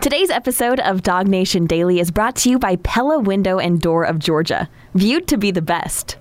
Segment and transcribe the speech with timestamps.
[0.00, 4.18] Today's episode of DawgNation Daily is brought to you by Pella Window and Door of
[4.18, 6.16] Georgia, viewed to be the best.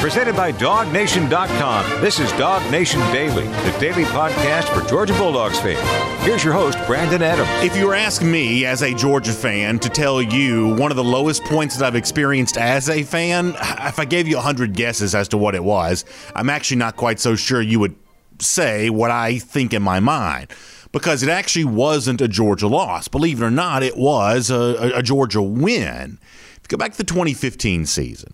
[0.00, 2.00] Presented by DawgNation.com.
[2.00, 6.24] This is DawgNation Daily, the daily podcast for Georgia Bulldogs fans.
[6.24, 7.48] Here's your host, Brandon Adams.
[7.64, 11.02] If you were asking me as a Georgia fan to tell you one of the
[11.02, 15.26] lowest points that I've experienced as a fan, if I gave you 100 guesses as
[15.28, 16.04] to what it was,
[16.36, 17.96] I'm actually not quite so sure you would
[18.42, 20.52] say what I think in my mind
[20.92, 23.08] because it actually wasn't a Georgia loss.
[23.08, 26.18] Believe it or not, it was a, a, Georgia win.
[26.56, 28.32] If you go back to the 2015 season,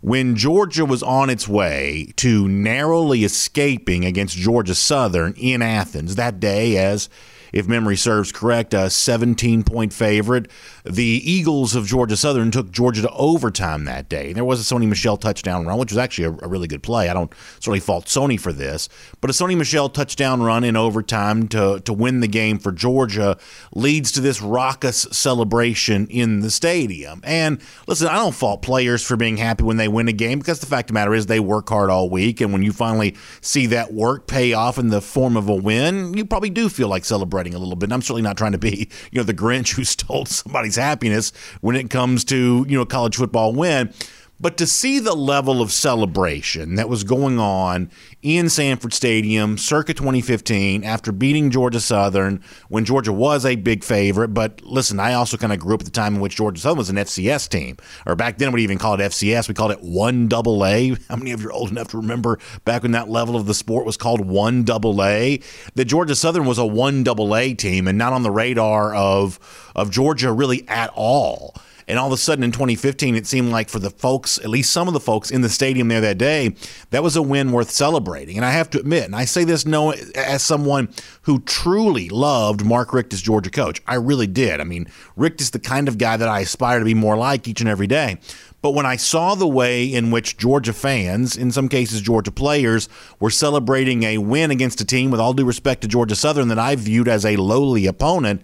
[0.00, 6.40] when Georgia was on its way to narrowly escaping against Georgia Southern in Athens that
[6.40, 7.08] day as
[7.54, 10.50] if memory serves correct, a 17 point favorite.
[10.84, 14.32] The Eagles of Georgia Southern took Georgia to overtime that day.
[14.32, 17.08] There was a Sony Michel touchdown run, which was actually a, a really good play.
[17.08, 18.88] I don't certainly fault Sony for this,
[19.20, 23.38] but a Sony Michel touchdown run in overtime to, to win the game for Georgia
[23.72, 27.20] leads to this raucous celebration in the stadium.
[27.22, 30.58] And listen, I don't fault players for being happy when they win a game because
[30.58, 32.40] the fact of the matter is they work hard all week.
[32.40, 36.14] And when you finally see that work pay off in the form of a win,
[36.14, 37.86] you probably do feel like celebrating a little bit.
[37.86, 41.32] And I'm certainly not trying to be, you know, the Grinch who stole somebody's happiness
[41.60, 43.92] when it comes to, you know, college football win.
[44.40, 47.90] But to see the level of celebration that was going on
[48.24, 54.28] in Sanford Stadium circa 2015 after beating Georgia Southern when Georgia was a big favorite.
[54.28, 56.78] But listen, I also kind of grew up at the time in which Georgia Southern
[56.78, 57.76] was an FCS team.
[58.06, 59.46] Or back then, we even call it FCS.
[59.46, 60.96] We called it 1 double A.
[61.10, 63.54] How many of you are old enough to remember back when that level of the
[63.54, 65.38] sport was called 1 double A?
[65.74, 69.38] That Georgia Southern was a 1 double A team and not on the radar of,
[69.76, 71.54] of Georgia really at all.
[71.86, 74.72] And all of a sudden in 2015, it seemed like for the folks, at least
[74.72, 76.54] some of the folks in the stadium there that day,
[76.90, 78.13] that was a win worth celebrating.
[78.22, 80.88] And I have to admit, and I say this no, as someone
[81.22, 83.82] who truly loved Mark Richt as Georgia coach.
[83.86, 84.60] I really did.
[84.60, 87.46] I mean, Richt is the kind of guy that I aspire to be more like
[87.48, 88.18] each and every day.
[88.62, 92.88] But when I saw the way in which Georgia fans, in some cases Georgia players,
[93.20, 96.58] were celebrating a win against a team, with all due respect to Georgia Southern, that
[96.58, 98.40] I viewed as a lowly opponent,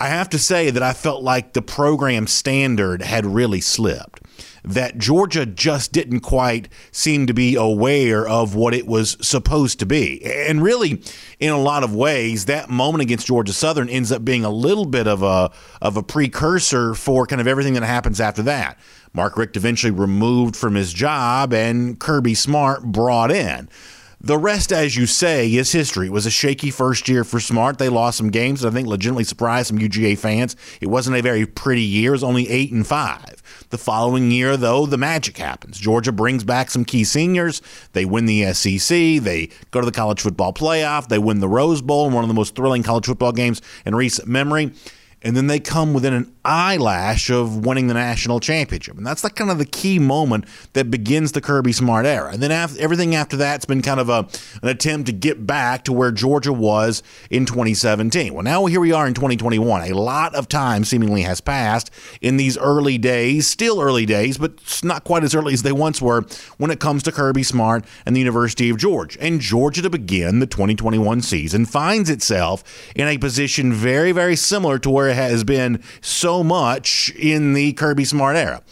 [0.00, 4.22] I have to say that I felt like the program standard had really slipped.
[4.64, 9.86] That Georgia just didn't quite seem to be aware of what it was supposed to
[9.86, 10.24] be.
[10.24, 11.02] And really,
[11.38, 14.86] in a lot of ways, that moment against Georgia Southern ends up being a little
[14.86, 18.78] bit of a of a precursor for kind of everything that happens after that.
[19.12, 23.68] Mark Richt eventually removed from his job and Kirby Smart brought in.
[24.20, 26.08] The rest, as you say, is history.
[26.08, 27.78] It was a shaky first year for Smart.
[27.78, 30.56] They lost some games that I think legitimately surprised some UGA fans.
[30.80, 32.10] It wasn't a very pretty year.
[32.10, 33.40] It was only eight and five.
[33.70, 35.78] The following year, though, the magic happens.
[35.78, 37.62] Georgia brings back some key seniors.
[37.92, 38.88] They win the SEC.
[38.88, 41.06] They go to the college football playoff.
[41.06, 44.26] They win the Rose Bowl, one of the most thrilling college football games in recent
[44.26, 44.72] memory
[45.22, 48.96] and then they come within an eyelash of winning the national championship.
[48.96, 52.32] And that's the kind of the key moment that begins the Kirby Smart era.
[52.32, 54.26] And then after, everything after that's been kind of a,
[54.62, 58.32] an attempt to get back to where Georgia was in 2017.
[58.32, 59.90] Well, now here we are in 2021.
[59.90, 64.80] A lot of time seemingly has passed in these early days, still early days, but
[64.82, 66.24] not quite as early as they once were
[66.56, 69.18] when it comes to Kirby Smart and the University of Georgia.
[69.20, 72.64] And Georgia to begin the 2021 season finds itself
[72.96, 77.72] in a position very, very similar to where it has been so much in the
[77.74, 78.62] Kirby Smart era.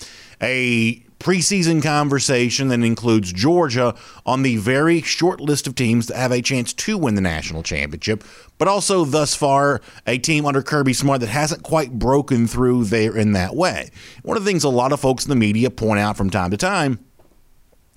[0.41, 3.94] A preseason conversation that includes Georgia
[4.25, 7.62] on the very short list of teams that have a chance to win the national
[7.62, 8.22] championship,
[8.59, 13.16] but also thus far a team under Kirby Smart that hasn't quite broken through there
[13.16, 13.91] in that way.
[14.22, 16.50] One of the things a lot of folks in the media point out from time
[16.50, 17.00] to time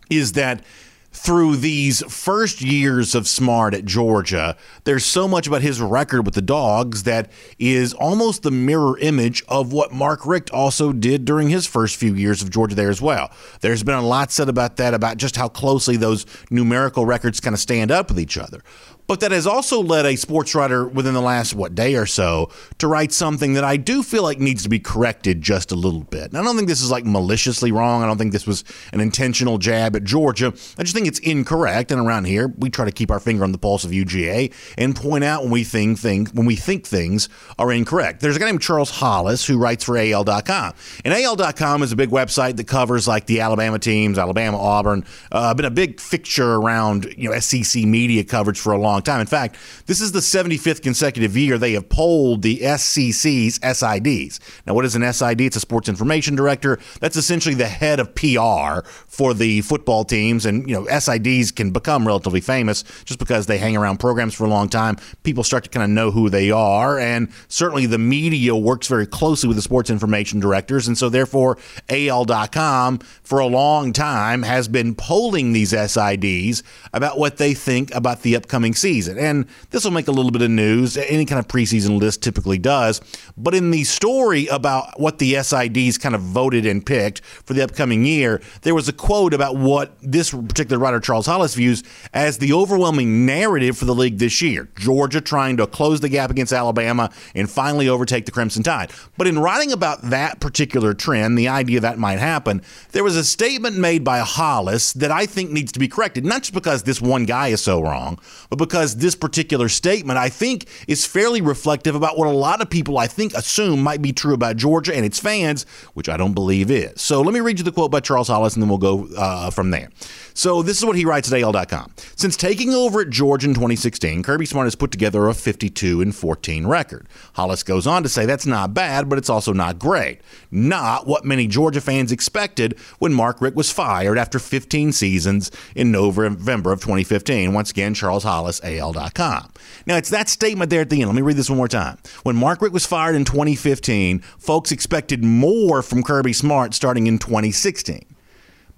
[0.10, 0.64] is that
[1.12, 6.36] through these first years of Smart at Georgia, there's so much about his record with
[6.36, 11.50] the Dogs that is almost the mirror image of what Mark Richt also did during
[11.50, 13.32] his first few years of Georgia there as well.
[13.62, 17.54] There's been a lot said about that, about just how closely those numerical records kind
[17.54, 18.62] of stand up with each other
[19.10, 22.48] but that has also led a sports writer within the last what day or so
[22.78, 26.04] to write something that I do feel like needs to be corrected just a little
[26.04, 26.26] bit.
[26.26, 28.04] And I don't think this is like maliciously wrong.
[28.04, 28.64] I don't think this was
[28.94, 30.54] an intentional jab at Georgia.
[30.78, 31.92] I just think it's incorrect.
[31.92, 34.96] And around here, we try to keep our finger on the pulse of UGA and
[34.96, 38.22] point out when we think things when we think things are incorrect.
[38.22, 40.74] There's a guy named Charles Hollis who writes for AL.com,
[41.04, 45.04] and AL.com is a big website that covers like the Alabama teams, Alabama, Auburn.
[45.32, 49.04] Uh, been a big fixture around you know SEC media coverage for a long long
[49.04, 49.22] time.
[49.22, 49.56] In fact,
[49.86, 54.40] this is the 75th consecutive year they have polled the SEC's SIDs.
[54.68, 55.42] Now, what is an SID?
[55.42, 56.80] It's a sports information director.
[57.00, 60.46] That's essentially the head of PR for the football teams.
[60.46, 64.46] And, you know, SIDs can become relatively famous just because they hang around programs for
[64.46, 64.98] a long time.
[65.24, 67.00] People start to kind of know who they are.
[67.00, 70.88] And certainly the media works very closely with the sports information directors.
[70.88, 71.58] And so, therefore,
[71.90, 76.64] AL.com for a long time has been polling these SIDs
[76.94, 78.89] about what they think about the upcoming season.
[78.90, 80.98] And this will make a little bit of news.
[80.98, 83.02] Any kind of preseason list typically does.
[83.38, 87.64] But in the story about what the SIDs kind of voted and picked for the
[87.64, 91.84] upcoming year, there was a quote about what this particular writer, Charles Hollis, views
[92.14, 94.70] as the overwhelming narrative for the league this year.
[94.76, 98.92] Georgia trying to close the gap against Alabama and finally overtake the Crimson Tide.
[99.18, 102.62] But in writing about that particular trend, the idea that might happen,
[102.92, 106.44] there was a statement made by Hollis that I think needs to be corrected, not
[106.44, 108.20] just because this one guy is so wrong,
[108.50, 112.70] but because this particular statement, I think, is fairly reflective about what a lot of
[112.70, 116.34] people, I think, assume might be true about Georgia and its fans, which I don't
[116.34, 117.02] believe is.
[117.02, 119.50] So let me read you the quote by Charles Hollis, and then we'll go uh,
[119.50, 119.90] from there.
[120.40, 121.92] So this is what he writes at AL.com.
[122.16, 126.16] Since taking over at Georgia in 2016, Kirby Smart has put together a 52 and
[126.16, 127.08] 14 record.
[127.34, 130.22] Hollis goes on to say that's not bad, but it's also not great.
[130.50, 135.92] Not what many Georgia fans expected when Mark Richt was fired after 15 seasons in
[135.92, 137.52] November of 2015.
[137.52, 139.52] Once again, Charles Hollis, AL.com.
[139.86, 141.10] Now, it's that statement there at the end.
[141.10, 141.98] Let me read this one more time.
[142.24, 147.20] When Mark Richt was fired in 2015, folks expected more from Kirby Smart starting in
[147.20, 148.06] 2016.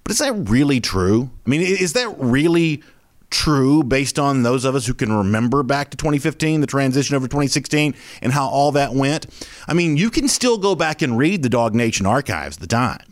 [0.04, 1.30] But is that really true?
[1.46, 2.82] I mean, is that really
[3.30, 7.26] true based on those of us who can remember back to 2015, the transition over
[7.26, 9.26] 2016, and how all that went?
[9.66, 13.11] I mean, you can still go back and read the DawgNation archives at the time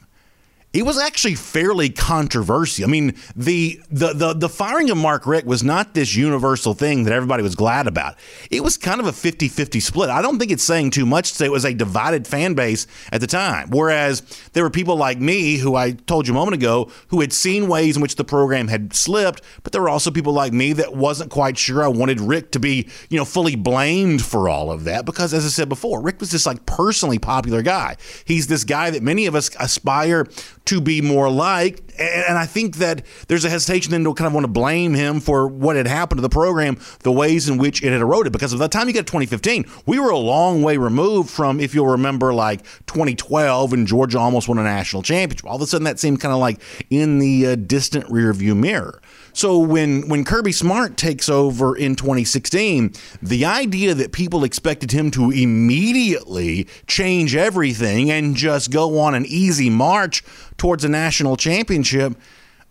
[0.72, 2.84] it was actually fairly controversial.
[2.84, 7.04] I mean, the, the the the firing of Mark Richt was not this universal thing
[7.04, 8.14] that everybody was glad about.
[8.52, 10.10] It was kind of a 50-50 split.
[10.10, 12.86] I don't think it's saying too much to say it was a divided fan base
[13.10, 13.70] at the time.
[13.70, 14.22] Whereas
[14.52, 17.66] there were people like me who I told you a moment ago who had seen
[17.66, 20.94] ways in which the program had slipped, but there were also people like me that
[20.94, 24.84] wasn't quite sure I wanted Richt to be, you know, fully blamed for all of
[24.84, 27.96] that because as I said before, Rick was this like personally popular guy.
[28.24, 30.26] He's this guy that many of us aspire
[30.70, 31.82] to be more like.
[32.00, 35.20] And I think that there's a hesitation then to kind of want to blame him
[35.20, 38.32] for what had happened to the program, the ways in which it had eroded.
[38.32, 41.60] Because by the time you get to 2015, we were a long way removed from,
[41.60, 45.46] if you'll remember, like 2012 when Georgia almost won a national championship.
[45.46, 49.02] All of a sudden, that seemed kind of like in the uh, distant rearview mirror.
[49.32, 52.92] So when when Kirby Smart takes over in 2016,
[53.22, 59.26] the idea that people expected him to immediately change everything and just go on an
[59.26, 60.24] easy march
[60.56, 61.89] towards a national championship,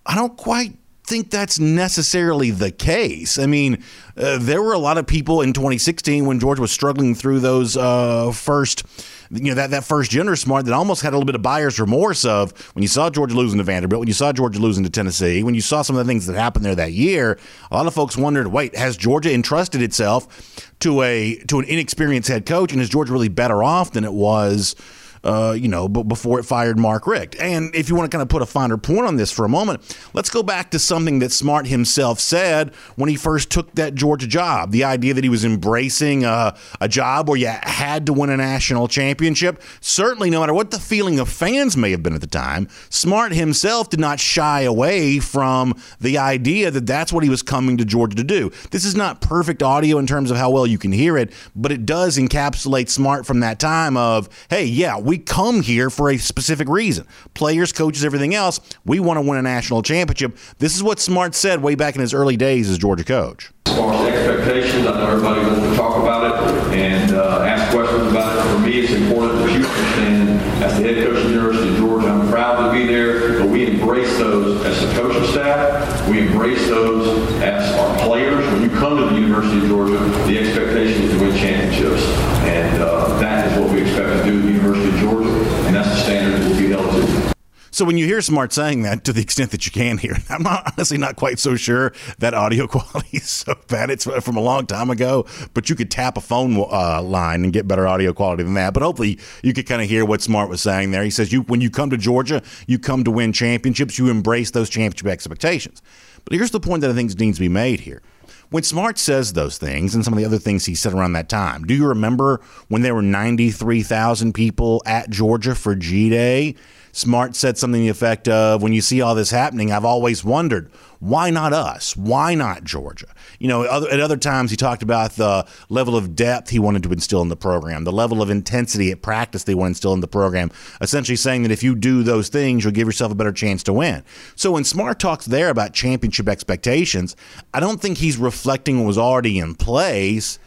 [0.06, 0.74] I don't quite
[1.06, 3.40] think that's necessarily the case.
[3.40, 3.84] I mean,
[4.16, 7.76] uh, there were a lot of people in 2016 when George was struggling through those
[7.76, 8.84] uh, first
[9.32, 11.80] you know that that first gender smart that almost had a little bit of buyer's
[11.80, 14.90] remorse of when you saw Georgia losing to Vanderbilt, when you saw Georgia losing to
[14.90, 17.38] Tennessee, when you saw some of the things that happened there that year.
[17.70, 22.30] A lot of folks wondered, wait, has Georgia entrusted itself to a to an inexperienced
[22.30, 24.76] head coach, and is Georgia really better off than it was?
[25.24, 27.36] Uh, you know, but before it fired Mark Richt.
[27.40, 29.50] And if you want to kind of put a finer point on this for a
[29.50, 29.82] moment,
[30.14, 34.28] let's go back to something that Smart himself said when he first took that Georgia
[34.28, 34.72] job.
[34.72, 38.38] The idea that he was embracing a, a job where you had to win a
[38.38, 39.62] national championship.
[39.82, 43.34] Certainly, no matter what the feeling of fans may have been at the time, Smart
[43.34, 47.86] himself did not shy away from the idea that that's what he was coming to
[47.86, 48.52] Georgia to do.
[48.72, 51.72] This is not perfect audio in terms of how well you can hear it, but
[51.72, 56.18] it does encapsulate Smart from that time of, hey, yeah, we come here for a
[56.18, 57.08] specific reason.
[57.34, 58.60] Players, coaches, everything else.
[58.86, 60.38] We want to win a national championship.
[60.60, 63.52] This is what Smart said way back in his early days as Georgia coach.
[63.66, 67.74] As far as expectations, I know everybody wants to talk about it and uh, ask
[67.76, 68.52] questions about it.
[68.52, 71.78] For me, it's important that you understand, as the head coach of the University of
[71.78, 76.08] Georgia, I'm proud to be there, but we embrace those as the coaching staff.
[76.08, 78.46] We embrace those as our players.
[78.54, 79.98] When you come to the University of Georgia,
[80.28, 82.04] the expectation is to win championships.
[82.46, 85.30] And uh, that is what we expect to do at the University of Georgia,
[85.68, 87.36] and that's the standard that we'll be held to.
[87.72, 90.44] So when you hear Smart saying that, to the extent that you can hear, I'm
[90.44, 93.90] not, honestly not quite so sure that audio quality is so bad.
[93.90, 97.54] It's from a long time ago, but you could tap a phone uh, line and
[97.54, 98.74] get better audio quality than that.
[98.74, 101.04] But hopefully, you could kind of hear what Smart was saying there.
[101.04, 103.98] He says, "You when you come to Georgia, you come to win championships.
[103.98, 105.82] You embrace those championship expectations."
[106.26, 108.02] But here's the point that I think needs to be made here.
[108.50, 111.30] When Smart says those things and some of the other things he said around that
[111.30, 116.56] time, do you remember when there were 93,000 people at Georgia for G Day?
[116.92, 120.24] Smart said something to the effect of, when you see all this happening, I've always
[120.24, 121.96] wondered, why not us?
[121.96, 123.08] Why not Georgia?
[123.40, 126.92] You know, at other times he talked about the level of depth he wanted to
[126.92, 130.02] instill in the program, the level of intensity at practice they want to instill in
[130.02, 133.32] the program, essentially saying that if you do those things, you'll give yourself a better
[133.32, 134.04] chance to win.
[134.36, 137.16] So when Smart talks there about championship expectations,
[137.54, 140.38] I don't think he's reflecting what was already in place.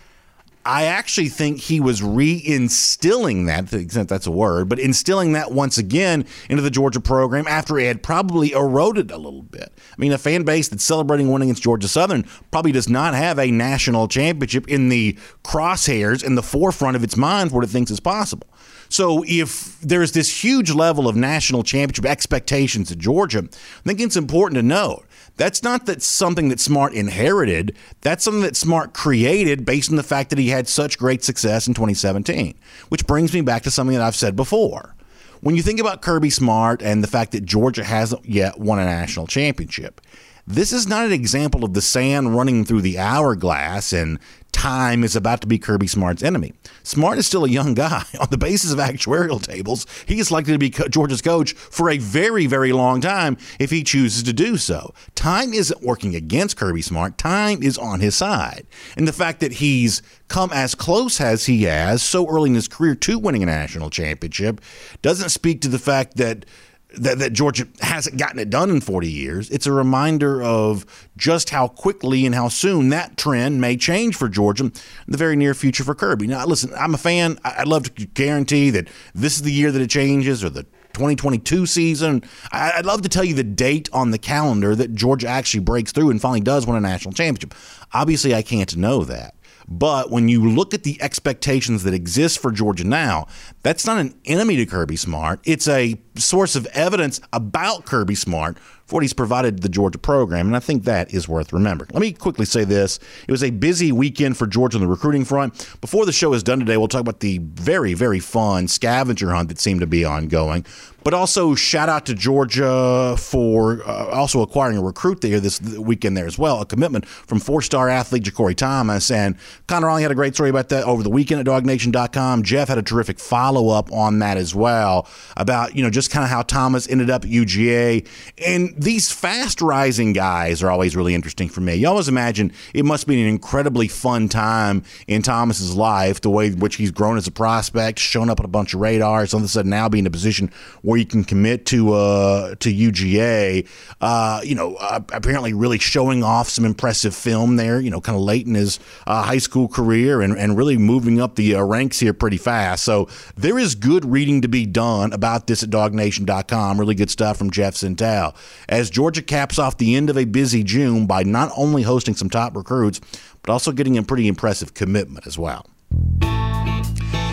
[0.64, 5.32] I actually think he was reinstilling that, to the extent that's a word, but instilling
[5.32, 9.72] that once again into the Georgia program after it had probably eroded a little bit.
[9.76, 13.38] I mean, a fan base that's celebrating winning against Georgia Southern probably does not have
[13.38, 17.70] a national championship in the crosshairs, in the forefront of its mind, for what it
[17.70, 18.46] thinks is possible.
[18.88, 24.16] So if there's this huge level of national championship expectations at Georgia, I think it's
[24.16, 27.76] important to note that's not that something that Smart inherited.
[28.00, 31.66] That's something that Smart created based on the fact that he had such great success
[31.66, 32.54] in 2017.
[32.88, 34.94] Which brings me back to something that I've said before.
[35.40, 38.84] When you think about Kirby Smart and the fact that Georgia hasn't yet won a
[38.84, 40.00] national championship,
[40.46, 44.18] this is not an example of the sand running through the hourglass and
[44.52, 46.52] time is about to be Kirby Smart's enemy.
[46.82, 48.04] Smart is still a young guy.
[48.20, 51.98] On the basis of actuarial tables, he is likely to be Georgia's coach for a
[51.98, 54.94] very, very long time if he chooses to do so.
[55.14, 58.66] Time isn't working against Kirby Smart, time is on his side.
[58.96, 62.68] And the fact that he's come as close as he has so early in his
[62.68, 64.60] career to winning a national championship
[65.02, 66.46] doesn't speak to the fact that
[66.96, 69.50] that, that Georgia hasn't gotten it done in 40 years.
[69.50, 74.28] It's a reminder of just how quickly and how soon that trend may change for
[74.28, 74.72] Georgia in
[75.08, 76.26] the very near future for Kirby.
[76.26, 77.38] Now, listen, I'm a fan.
[77.44, 81.66] I'd love to guarantee that this is the year that it changes or the 2022
[81.66, 82.22] season.
[82.50, 86.10] I'd love to tell you the date on the calendar that Georgia actually breaks through
[86.10, 87.54] and finally does win a national championship.
[87.92, 89.34] Obviously, I can't know that.
[89.78, 93.26] But when you look at the expectations that exist for Georgia now,
[93.62, 95.40] that's not an enemy to Kirby Smart.
[95.44, 98.58] It's a source of evidence about Kirby Smart
[98.92, 101.90] for what he's provided the Georgia program, and I think that is worth remembering.
[101.94, 102.98] Let me quickly say this.
[103.26, 105.66] It was a busy weekend for Georgia on the recruiting front.
[105.80, 109.48] Before the show is done today, we'll talk about the very, very fun scavenger hunt
[109.48, 110.66] that seemed to be ongoing.
[111.04, 116.16] But also, shout out to Georgia for uh, also acquiring a recruit there this weekend
[116.16, 119.10] there as well, a commitment from four-star athlete Ja'Cory Thomas.
[119.10, 122.44] And Connor Ronley had a great story about that over the weekend at DawgNation.com.
[122.44, 126.30] Jeff had a terrific follow-up on that as well about, you know, just kind of
[126.30, 128.06] how Thomas ended up at UGA.
[128.46, 131.74] And these fast-rising guys are always really interesting for me.
[131.74, 136.46] You always imagine it must be an incredibly fun time in Thomas's life, the way
[136.46, 139.40] in which he's grown as a prospect, shown up on a bunch of radars, all
[139.40, 140.50] of a sudden now being in a position
[140.82, 143.66] where you can commit to uh, to UGA.
[144.00, 147.80] Uh, you know, uh, apparently really showing off some impressive film there.
[147.80, 151.20] You know, kind of late in his uh, high school career and, and really moving
[151.20, 152.84] up the uh, ranks here pretty fast.
[152.84, 156.78] So there is good reading to be done about this at DawgNation.com.
[156.78, 158.34] Really good stuff from Jeff Sentell.
[158.72, 162.30] As Georgia caps off the end of a busy June by not only hosting some
[162.30, 163.02] top recruits,
[163.42, 165.66] but also getting a pretty impressive commitment as well.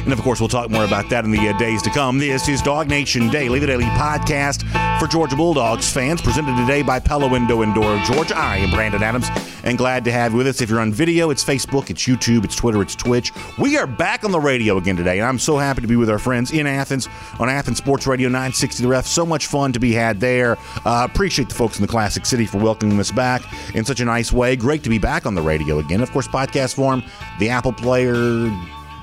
[0.09, 2.17] And of course, we'll talk more about that in the uh, days to come.
[2.17, 4.63] This is DawgNation Daily, the daily podcast
[4.99, 8.35] for Georgia Bulldogs fans, presented today by Pella Window and Door of Georgia.
[8.35, 9.29] I am Brandon Adams,
[9.63, 10.61] and glad to have you with us.
[10.61, 13.31] If you're on video, it's Facebook, it's YouTube, it's Twitter, it's Twitch.
[13.59, 16.09] We are back on the radio again today, and I'm so happy to be with
[16.09, 17.07] our friends in Athens
[17.39, 19.05] on Athens Sports Radio 960 The Ref.
[19.05, 20.57] So much fun to be had there.
[20.85, 23.43] Uh, appreciate the folks in the Classic City for welcoming us back
[23.75, 24.55] in such a nice way.
[24.55, 26.01] Great to be back on the radio again.
[26.01, 27.03] Of course, podcast form,
[27.37, 28.49] the Apple Player,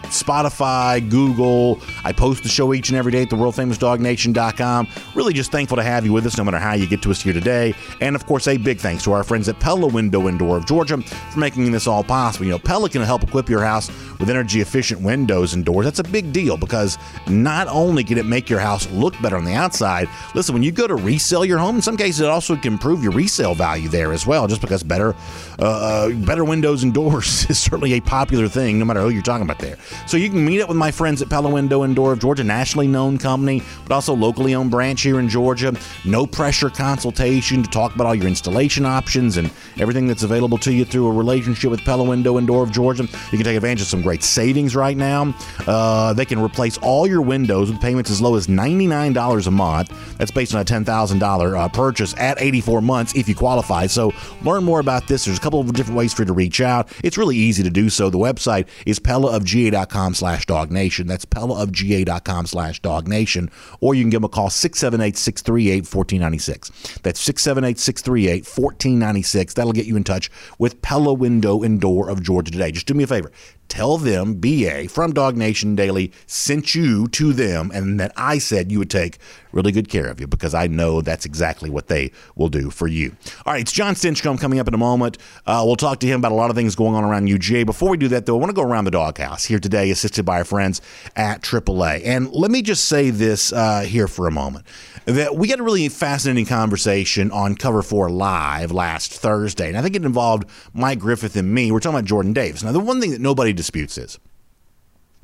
[0.09, 1.81] Spotify, Google.
[2.05, 4.89] I post the show each and every day at the world famous DawgNation.com.
[5.15, 7.23] Really just thankful to have you with us no matter how you get to us
[7.23, 7.75] here today.
[8.01, 10.67] And of course, a big thanks to our friends at Pella Window and Door of
[10.67, 12.47] Georgia for making this all possible.
[12.47, 15.85] You know, Pella can help equip your house with energy efficient windows and doors.
[15.85, 16.99] That's a big deal because
[17.29, 20.73] not only can it make your house look better on the outside, listen, when you
[20.73, 23.89] go to resell your home, in some cases it also can improve your resale value
[23.89, 25.15] there as well, just because better
[25.59, 29.23] uh, uh better windows and doors is certainly a popular thing no matter who you're
[29.23, 29.77] talking about there.
[30.07, 32.45] So you can meet up with my friends at Pella Window and Door of Georgia,
[32.45, 35.75] nationally known company, but also locally owned branch here in Georgia.
[36.05, 40.73] No pressure consultation to talk about all your installation options and everything that's available to
[40.73, 43.03] you through a relationship with Pella Window and Door of Georgia.
[43.03, 45.35] You can take advantage of some great savings right now.
[45.67, 50.17] Uh, they can replace all your windows with payments as low as $99 a month.
[50.19, 53.87] That's based on a $10,000 uh, purchase at 84 months if you qualify.
[53.87, 54.13] So
[54.43, 55.25] learn more about this.
[55.25, 56.89] There's a couple of different ways for you to reach out.
[57.03, 58.11] It's really easy to do so.
[58.11, 61.07] The website is pellaofga.com pellaofga.com slash dognation.
[61.07, 63.51] That's pellaofga.com slash dognation.
[63.81, 66.99] Or you can give them a call 678 638 1496.
[67.03, 69.55] That's 678 638 1496.
[69.55, 72.73] That'll get you in touch with Pella Window and Door of Georgia today.
[72.73, 73.33] Just do me a favor
[73.69, 78.79] tell them BA from DawgNation Daily sent you to them and that I said you
[78.79, 79.19] would take
[79.57, 82.87] really good care of you because I know that's exactly what they will do for
[82.87, 83.17] you.
[83.45, 85.19] All right, it's John Stinchcomb coming up in a moment.
[85.47, 87.65] Uh, we'll talk to him about a lot of things going on around UGA.
[87.65, 90.25] Before we do that, though, I want to go around the doghouse here today, assisted
[90.25, 90.83] by our friends
[91.17, 92.03] at AAA.
[92.05, 94.67] And let me just say this uh, here for a moment
[95.07, 99.69] that we had a really fascinating conversation on Cover 4 Live last Thursday.
[99.69, 101.71] And I think it involved Mike Griffith and me.
[101.71, 102.63] We're talking about Jordan Davis.
[102.63, 104.19] Now, the one thing that nobody disputes is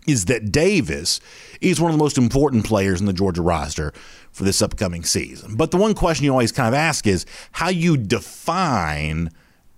[0.07, 1.21] is that Davis
[1.61, 3.93] is one of the most important players in the Georgia roster
[4.33, 5.55] for this upcoming season.
[5.55, 9.31] But the one question you always kind of ask is how you define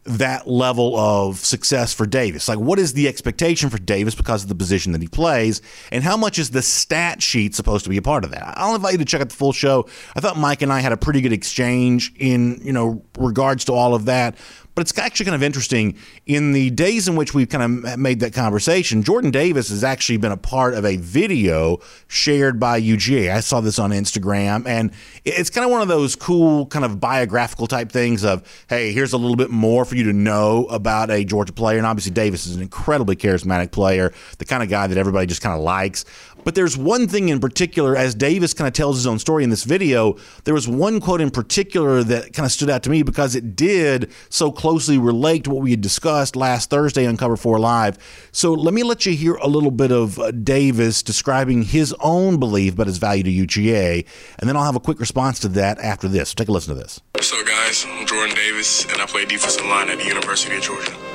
[0.04, 2.48] that level of success for Davis?
[2.48, 5.62] Like, what is the expectation for Davis because of the position that he plays?
[5.90, 8.54] And how much is the stat sheet supposed to be a part of that?
[8.56, 9.88] I'll invite you to check out the full show.
[10.14, 13.72] I thought Mike and I had a pretty good exchange in, you know, regards to
[13.72, 14.36] all of that.
[14.74, 18.20] But it's actually kind of interesting in the days in which we've kind of made
[18.20, 19.04] that conversation.
[19.04, 21.78] Jordan Davis has actually been a part of a video
[22.08, 23.32] shared by UGA.
[23.32, 24.90] I saw this on Instagram, and
[25.24, 29.12] it's kind of one of those cool, kind of biographical type things of, hey, here's
[29.12, 31.78] a little bit more for you to know about a Georgia player.
[31.78, 35.40] And obviously, Davis is an incredibly charismatic player, the kind of guy that everybody just
[35.40, 36.04] kind of likes.
[36.44, 39.50] But there's one thing in particular, as Davis kind of tells his own story in
[39.50, 43.02] this video, there was one quote in particular that kind of stood out to me
[43.02, 47.36] because it did so closely relate to what we had discussed last Thursday on Cover
[47.36, 47.98] 4 Live.
[48.30, 52.38] So let me let you hear a little bit of uh, Davis describing his own
[52.38, 54.06] belief about his value to UGA,
[54.38, 56.34] and then I'll have a quick response to that after this.
[56.34, 57.00] Take a listen to this.
[57.12, 57.86] What's up, guys?
[57.88, 61.13] I'm Jordan Davis, and I play defensive line at the University of Georgia.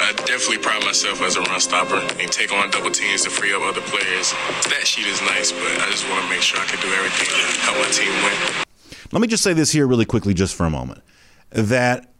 [0.00, 3.52] I definitely pride myself as a run stopper and take on double teams to free
[3.52, 4.32] up other players.
[4.70, 7.26] That sheet is nice, but I just want to make sure I can do everything
[7.26, 8.64] to help my team win.
[9.12, 11.02] Let me just say this here really quickly, just for a moment.
[11.50, 12.12] That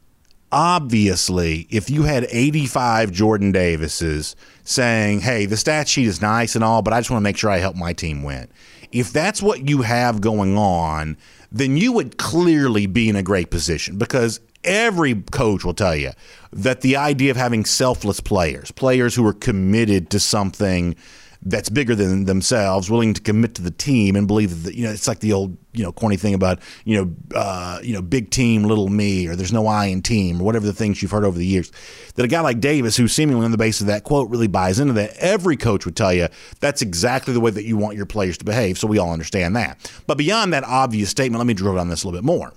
[0.51, 6.65] obviously, if you had 85 Jordan Davises saying, hey, the stat sheet is nice and
[6.65, 8.49] all, but I just want to make sure I help my team win.
[8.91, 11.19] If that's what you have going on,
[11.53, 16.13] then you would clearly be in a great position because every coach will tell you
[16.53, 20.95] that the idea of having selfless players, players who are committed to something
[21.43, 24.91] that's bigger than themselves, willing to commit to the team and believe that you know
[24.91, 28.31] it's like the old you know corny thing about you know uh, you know big
[28.31, 31.25] team, little me, or there's no I in team, or whatever the things you've heard
[31.25, 31.71] over the years.
[32.17, 34.81] That a guy like Davis, who seemingly on the basis of that quote really buys
[34.81, 38.07] into that, every coach would tell you that's exactly the way that you want your
[38.07, 38.77] players to behave.
[38.77, 39.93] So we all understand that.
[40.09, 42.53] But beyond that obvious statement, let me drill down this a little bit more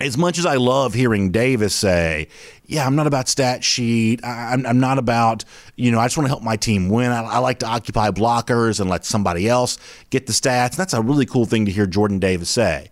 [0.00, 2.28] as much as I love hearing Davis say,
[2.66, 4.24] "Yeah, I'm not about stat sheet.
[4.24, 5.44] I, am not about
[5.76, 5.98] you know.
[5.98, 7.10] I just want to help my team win.
[7.10, 9.78] I, I, like to occupy blockers and let somebody else
[10.10, 12.90] get the stats." That's a really cool thing to hear Jordan Davis say.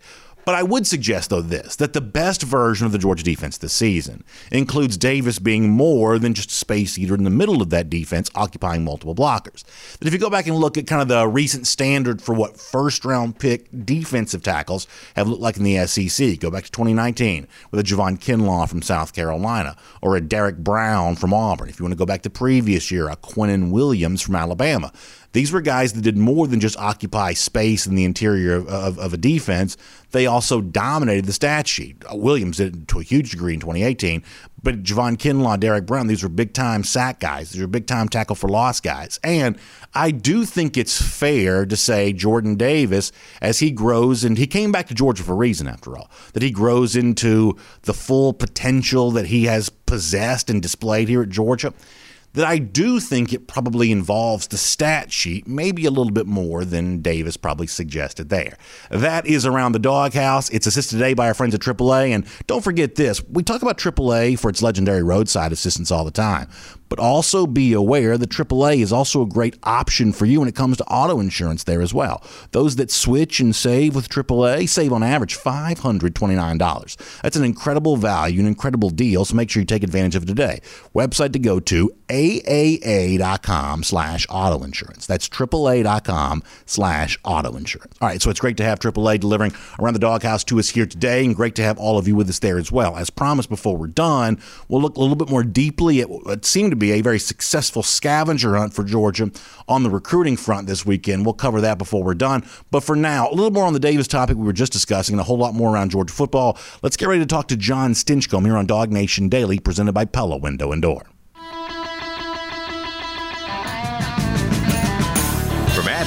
[0.51, 3.73] But I would suggest, though, this that the best version of the Georgia defense this
[3.73, 7.89] season includes Davis being more than just a space eater in the middle of that
[7.89, 9.63] defense, occupying multiple blockers.
[10.01, 12.59] That if you go back and look at kind of the recent standard for what
[12.59, 17.47] first round pick defensive tackles have looked like in the SEC, go back to 2019
[17.71, 21.69] with a Javon Kinlaw from South Carolina or a Derrick Brown from Auburn.
[21.69, 24.93] If you want to go back to previous year, a Quinnen Williams from Alabama.
[25.33, 28.99] These were guys that did more than just occupy space in the interior of, of,
[28.99, 29.77] of, a defense.
[30.11, 32.03] They also dominated the stat sheet.
[32.11, 34.25] Uh, Williams did to a huge degree in 2018,
[34.61, 37.51] but Javon Kinlaw, Derrick Brown, these were big time sack guys.
[37.51, 39.21] These were big time tackle for loss guys.
[39.23, 39.57] And
[39.95, 44.73] I do think it's fair to say Jordan Davis, as he grows, and he came
[44.73, 49.13] back to Georgia for a reason, after all, that he grows into the full potential
[49.13, 51.73] that he has possessed and displayed here at Georgia
[52.33, 56.65] that I do think it probably involves the stat sheet, maybe a little bit more
[56.65, 58.57] than Davis probably suggested there.
[58.91, 60.49] That is Around the Doghouse.
[60.51, 62.11] It's assisted today by our friends at AAA.
[62.11, 66.11] And don't forget this we talk about AAA for its legendary roadside assistance all the
[66.11, 66.49] time.
[66.91, 70.55] But also be aware that AAA is also a great option for you when it
[70.55, 72.23] comes to auto insurance there as well.
[72.51, 77.21] Those that switch and save with AAA save on average $529.
[77.23, 80.27] That's an incredible value, an incredible deal, so make sure you take advantage of it
[80.27, 80.61] today.
[80.95, 85.07] Website to go to AAA.com slash auto insurance.
[85.07, 87.95] That's AAA.com slash auto insurance.
[88.01, 90.87] All right, so it's great to have AAA delivering around the doghouse to us here
[90.87, 92.97] today, and great to have all of you with us there as well.
[92.97, 96.73] As promised before we're done, we'll look a little bit more deeply at what seemed
[96.73, 99.31] to be a very successful scavenger hunt for Georgia
[99.69, 101.25] on the recruiting front this weekend.
[101.25, 102.45] We'll cover that before we're done.
[102.71, 105.21] But for now, a little more on the Davis topic we were just discussing and
[105.21, 106.59] a whole lot more around Georgia football.
[106.83, 110.37] Let's get ready to talk to John Stinchcomb here on DawgNation Daily, presented by Pella
[110.37, 111.07] Window and Door.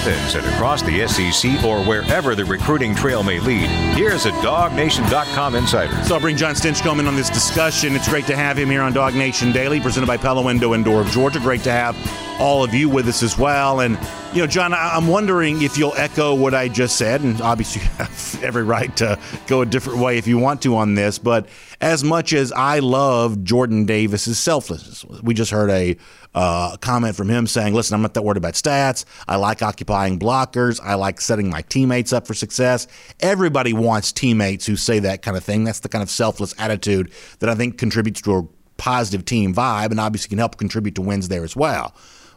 [0.05, 3.69] Athens and across the SEC or wherever the recruiting trail may lead.
[3.95, 6.03] Here's a DawgNation.com insider.
[6.03, 7.95] So I'll bring John Stinchcomb in on this discussion.
[7.95, 11.01] It's great to have him here on DawgNation Daily, presented by Pella Window and Door
[11.01, 11.39] of Georgia.
[11.39, 11.95] Great to have
[12.37, 13.79] all of you with us as well.
[13.79, 13.97] And,
[14.33, 17.87] you know, John, I'm wondering if you'll echo what I just said, and obviously you
[17.97, 21.47] have every right to go a different way if you want to on this, but
[21.79, 25.95] as much as I love Jordan Davis's selflessness, we just heard a
[26.35, 29.05] uh, comment from him saying, listen, I'm not that worried about stats.
[29.27, 30.79] I like occupying blockers.
[30.83, 32.87] I like setting my teammates up for success.
[33.19, 35.63] Everybody wants teammates who say that kind of thing.
[35.63, 39.91] That's the kind of selfless attitude that I think contributes to a positive team vibe
[39.91, 41.95] and obviously can help contribute to wins there as well.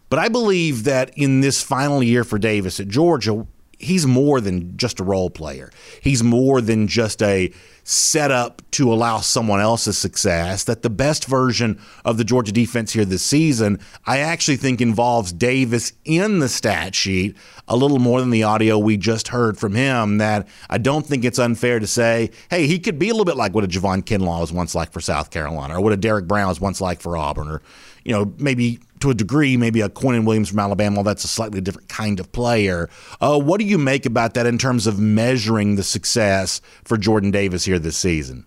[0.09, 3.47] But I believe that in this final year for Davis at Georgia,
[3.79, 5.71] he's more than just a role player.
[6.01, 7.53] He's more than just a
[7.85, 10.65] setup to allow someone else's success.
[10.65, 15.33] That the best version of the Georgia defense here this season, I actually think involves
[15.33, 17.37] Davis in the stat sheet
[17.68, 20.18] a little more than the audio we just heard from him.
[20.18, 23.37] That I don't think it's unfair to say, hey, he could be a little bit
[23.37, 26.26] like what a Javon Kinlaw was once like for South Carolina, or what a Derrick
[26.26, 27.62] Brown was once like for Auburn, or
[28.05, 31.29] you know maybe to a degree, maybe a Quinnen Williams from Alabama, well, that's a
[31.29, 32.88] slightly different kind of player.
[33.20, 37.31] Uh, what do you make about that in terms of measuring the success for Jordan
[37.31, 38.46] Davis here this season?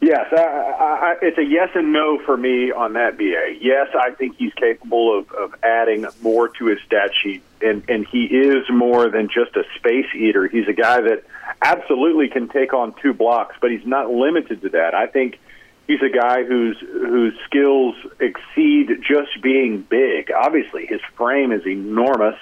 [0.00, 3.56] Yes, I, I, it's a yes and no for me on that, BA.
[3.60, 8.06] Yes, I think he's capable of, of adding more to his stat sheet, and, and
[8.06, 10.48] he is more than just a space eater.
[10.48, 11.24] He's a guy that
[11.62, 14.94] absolutely can take on two blocks, but he's not limited to that.
[14.94, 15.38] I think
[15.86, 20.30] he's a guy whose whose skills exceed just being big.
[20.30, 22.36] Obviously, his frame is enormous.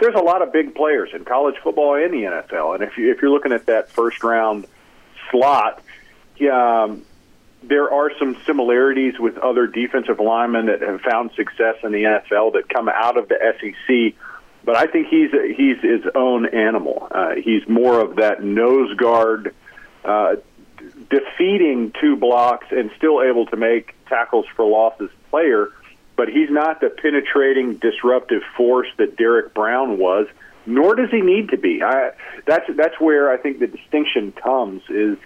[0.00, 3.12] There's a lot of big players in college football and the NFL, and if you
[3.12, 4.66] if you're looking at that first round
[5.30, 5.82] slot,
[6.42, 7.04] um,
[7.62, 12.52] there are some similarities with other defensive linemen that have found success in the NFL
[12.54, 14.14] that come out of the SEC.
[14.64, 17.08] But I think he's he's his own animal.
[17.10, 19.54] Uh, he's more of that nose guard.
[20.04, 20.36] Uh,
[21.10, 25.68] defeating two blocks and still able to make tackles for losses player,
[26.16, 30.26] but he's not the penetrating, disruptive force that Derrick Brown was.
[30.68, 31.80] Nor does he need to be.
[31.82, 32.10] I,
[32.44, 34.82] that's that's where I think the distinction comes.
[34.88, 35.16] Is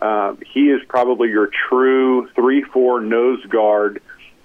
[0.00, 4.00] uh, he is probably your true three-four nose guard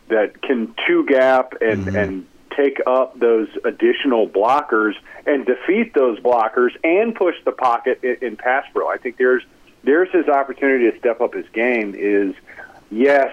[0.10, 1.96] that can two gap and mm-hmm.
[1.96, 4.94] and take up those additional blockers
[5.26, 8.88] and defeat those blockers and push the pocket in, in pass pro.
[8.88, 9.44] I think there's
[9.84, 11.96] there's his opportunity to step up his game.
[11.98, 12.36] Is
[12.89, 13.32] yes,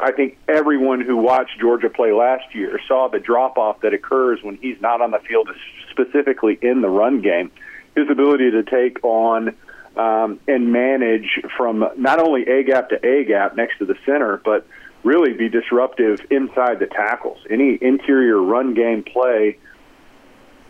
[0.00, 4.42] I think everyone who watched Georgia play last year saw the drop off that occurs
[4.42, 5.50] when he's not on the field,
[5.90, 7.50] specifically in the run game.
[7.94, 9.56] His ability to take on
[10.00, 14.40] um, and manage from not only A gap to A gap next to the center,
[14.42, 14.66] but
[15.04, 17.38] really be disruptive inside the tackles.
[17.50, 19.58] Any interior run game play,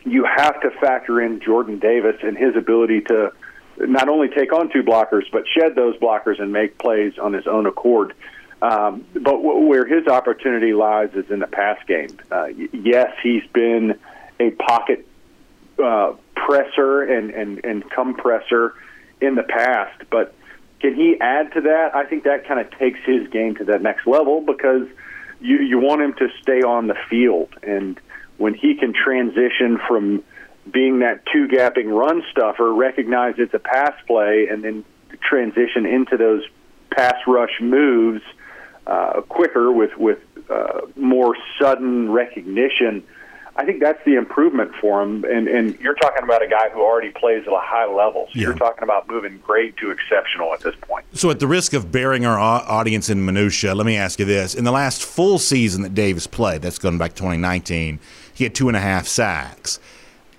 [0.04, 3.32] you have to factor in Jordan Davis and his ability to
[3.78, 7.46] not only take on two blockers, but shed those blockers and make plays on his
[7.46, 8.14] own accord.
[8.62, 12.10] Um, but w- where his opportunity lies is in the pass game.
[12.30, 13.98] Uh, yes, he's been
[14.38, 15.06] a pocket
[15.82, 18.74] uh, presser and, and, and compressor
[19.20, 20.34] in the past, but
[20.80, 21.94] can he add to that?
[21.94, 24.88] I think that kind of takes his game to that next level because
[25.40, 27.50] you, you want him to stay on the field.
[27.62, 28.00] And
[28.38, 30.24] when he can transition from
[30.70, 34.84] being that two gapping run stuffer, recognize it's a pass play, and then
[35.20, 36.42] transition into those
[36.90, 38.22] pass rush moves
[38.86, 43.04] uh, quicker with with uh, more sudden recognition.
[43.60, 45.22] I think that's the improvement for him.
[45.24, 48.26] And and you're talking about a guy who already plays at a high level.
[48.32, 48.46] So yeah.
[48.46, 51.04] You're talking about moving great to exceptional at this point.
[51.12, 54.54] So, at the risk of bearing our audience in minutia, let me ask you this:
[54.54, 58.00] In the last full season that Davis played, that's going back to 2019,
[58.32, 59.78] he had two and a half sacks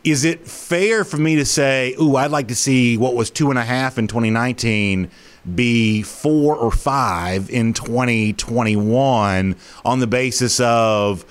[0.03, 3.51] is it fair for me to say, ooh, I'd like to see what was two
[3.51, 5.11] and a half in 2019
[5.55, 9.55] be four or five in 2021
[9.85, 11.25] on the basis of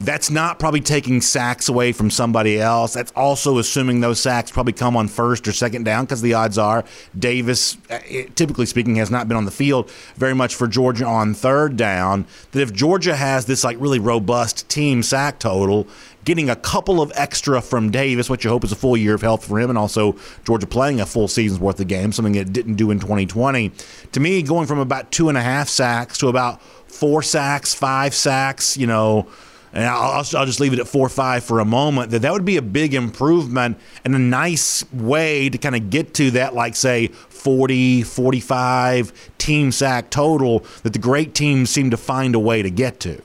[0.00, 2.94] that's not probably taking sacks away from somebody else.
[2.94, 6.56] That's also assuming those sacks probably come on first or second down because the odds
[6.56, 6.84] are
[7.18, 7.98] Davis, uh,
[8.36, 12.26] typically speaking, has not been on the field very much for Georgia on third down.
[12.52, 15.88] That if Georgia has this like really robust team sack total,
[16.24, 19.22] getting a couple of extra from Davis, what you hope is a full year of
[19.22, 22.52] health for him, and also Georgia playing a full season's worth of games, something it
[22.52, 23.72] didn't do in 2020.
[24.12, 28.14] To me, going from about two and a half sacks to about four sacks, five
[28.14, 29.26] sacks, you know
[29.72, 32.44] and I'll, I'll, just leave it at four five for a moment, that that would
[32.44, 36.76] be a big improvement and a nice way to kind of get to that, like,
[36.76, 42.62] say, 40, 45 team sack total that the great teams seem to find a way
[42.62, 43.22] to get to.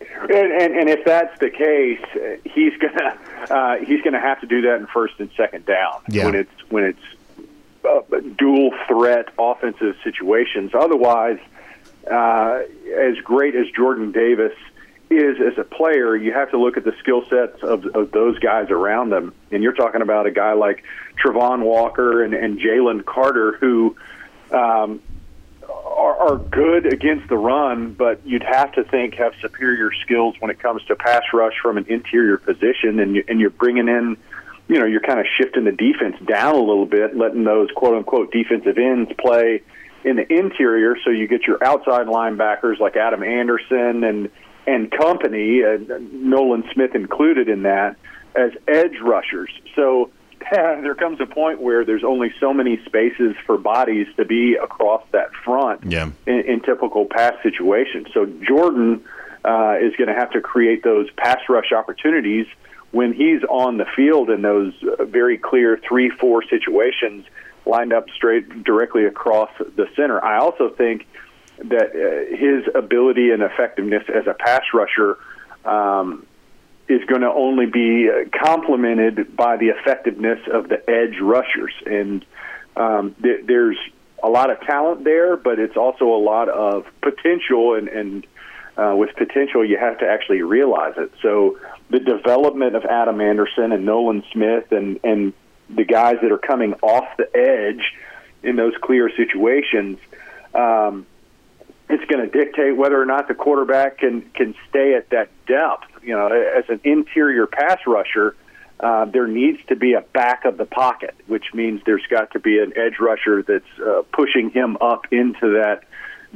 [0.00, 2.00] And, and, and if that's the case,
[2.44, 3.18] he's gonna
[3.50, 6.26] uh, he's gonna have to do that in first and second down Yeah.
[6.26, 6.98] when it's when it's
[7.84, 10.72] uh, dual threat offensive situations.
[10.74, 11.38] Otherwise,
[12.10, 12.60] uh,
[12.96, 14.52] as great as Jordan Davis
[15.10, 18.38] is as a player, you have to look at the skill sets of, of those
[18.38, 19.34] guys around them.
[19.50, 20.84] And you're talking about a guy like
[21.22, 23.96] Travon Walker and, and Jalen Carter, who
[24.52, 25.00] um,
[25.68, 30.50] are, are good against the run, but you'd have to think have superior skills when
[30.50, 34.16] it comes to pass rush from an interior position, and you, and you're bringing in,
[34.68, 37.96] you know, you're kind of shifting the defense down a little bit, letting those quote
[37.96, 39.62] unquote defensive ends play
[40.04, 44.30] in the interior, so you get your outside linebackers like Adam Anderson and
[44.74, 45.78] and company, uh,
[46.12, 47.96] Nolan Smith included in that,
[48.34, 49.50] as edge rushers.
[49.74, 50.10] So
[50.52, 55.02] there comes a point where there's only so many spaces for bodies to be across
[55.12, 56.10] that front Yeah.
[56.26, 58.08] in, in typical pass situations.
[58.14, 59.02] So Jordan
[59.44, 62.46] uh, is going to have to create those pass rush opportunities
[62.92, 67.24] when he's on the field in those uh, very clear three, four situations
[67.66, 70.22] lined up straight directly across the center.
[70.24, 71.06] I also think
[71.64, 75.18] that uh, his ability and effectiveness as a pass rusher
[75.64, 76.26] um,
[76.88, 81.72] is going to only be uh, complemented by the effectiveness of the edge rushers.
[81.86, 82.24] And
[82.76, 83.78] um, th- there's
[84.22, 87.74] a lot of talent there, but it's also a lot of potential.
[87.74, 88.26] And, and
[88.76, 91.12] uh, with potential, you have to actually realize it.
[91.22, 91.58] So
[91.90, 95.32] the development of Adam Anderson and Nolan Smith and, and
[95.68, 97.92] the guys that are coming off the edge
[98.42, 99.98] in those clear situations.
[100.54, 101.06] Um,
[101.90, 105.86] it's going to dictate whether or not the quarterback can can stay at that depth.
[106.02, 108.36] You know, as an interior pass rusher,
[108.78, 112.38] uh, there needs to be a back of the pocket, which means there's got to
[112.38, 115.82] be an edge rusher that's uh, pushing him up into that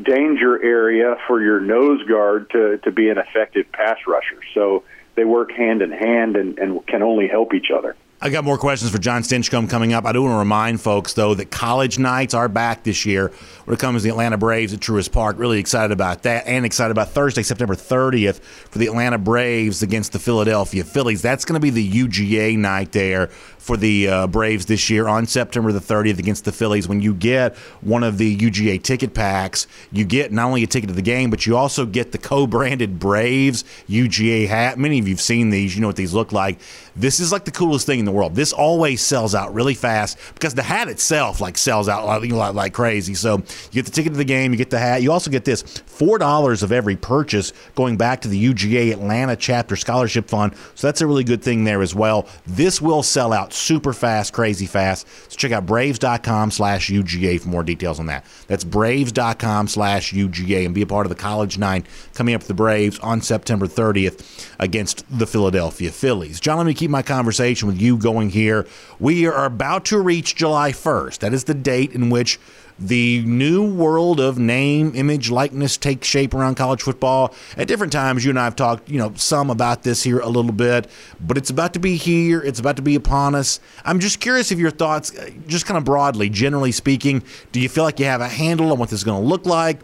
[0.03, 4.40] danger area for your nose guard to to be an effective pass rusher.
[4.55, 4.83] So
[5.14, 7.97] they work hand in hand and, and can only help each other.
[8.24, 10.06] I got more questions for John Stinchcomb coming up.
[10.06, 13.30] I do want to remind folks, though, that college nights are back this year
[13.66, 15.38] when it comes to the Atlanta Braves at Truist Park.
[15.38, 20.14] Really excited about that and excited about Thursday, September 30th for the Atlanta Braves against
[20.14, 21.20] the Philadelphia Phillies.
[21.20, 23.26] That's going to be the UGA night there
[23.64, 26.88] for the uh, Braves this year on September the 30th against the Phillies.
[26.88, 30.88] When you get one of the UGA ticket packs, you get not only a ticket
[30.88, 34.78] to the game, but you also get the co branded Braves UGA hat.
[34.78, 36.58] Many of you have seen these, you know what these look like.
[36.96, 38.35] This is like the coolest thing in the world.
[38.35, 42.72] This always sells out really fast because the hat itself like sells out like, like,
[42.72, 43.14] crazy.
[43.14, 45.03] So you get the ticket to the game, you get the hat.
[45.03, 49.37] You also get this four dollars of every purchase going back to the UGA Atlanta
[49.37, 50.55] Chapter Scholarship Fund.
[50.74, 52.29] So that's a really good thing there as well.
[52.46, 55.07] This will sell out super fast, crazy fast.
[55.31, 58.24] So check out braves.com slash UGA for more details on that.
[58.46, 62.48] That's braves.com slash UGA and be a part of the college nine coming up for
[62.48, 66.40] the Braves on September 30th against the Philadelphia Phillies.
[66.40, 68.66] John, let me keep my conversation with you going here.
[68.98, 71.18] We are about to reach July 1st.
[71.20, 72.38] That is the date in which
[72.78, 77.33] the new world of name, image, likeness takes shape around college football.
[77.57, 80.28] At different times, you and I have talked, you know, some about this here a
[80.28, 82.40] little bit, but it's about to be here.
[82.40, 83.61] It's about to be upon us.
[83.85, 87.22] I'm just curious of your thoughts, uh, just kind of broadly, generally speaking.
[87.52, 89.46] Do you feel like you have a handle on what this is going to look
[89.46, 89.80] like?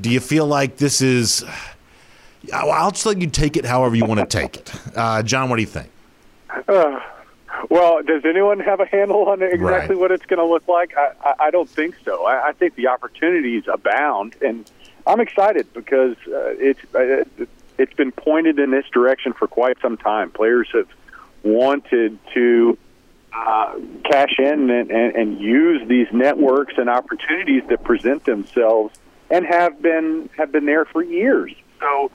[0.00, 1.44] Do you feel like this is?
[2.52, 4.74] I'll just let you take it however you want to take it.
[4.96, 5.90] Uh, John, what do you think?
[6.66, 6.98] Uh,
[7.70, 10.00] well, does anyone have a handle on exactly Right.
[10.00, 10.96] what it's going to look like?
[10.96, 12.24] I, I, I don't think so.
[12.24, 14.70] I, I think the opportunities abound, and
[15.06, 17.24] I'm excited because uh, it's uh,
[17.78, 20.30] it's been pointed in this direction for quite some time.
[20.30, 20.88] Players have
[21.42, 22.78] wanted to
[23.34, 28.94] uh, cash in and, and, and use these networks and opportunities that present themselves,
[29.30, 31.52] and have been have been there for years.
[31.80, 32.10] So,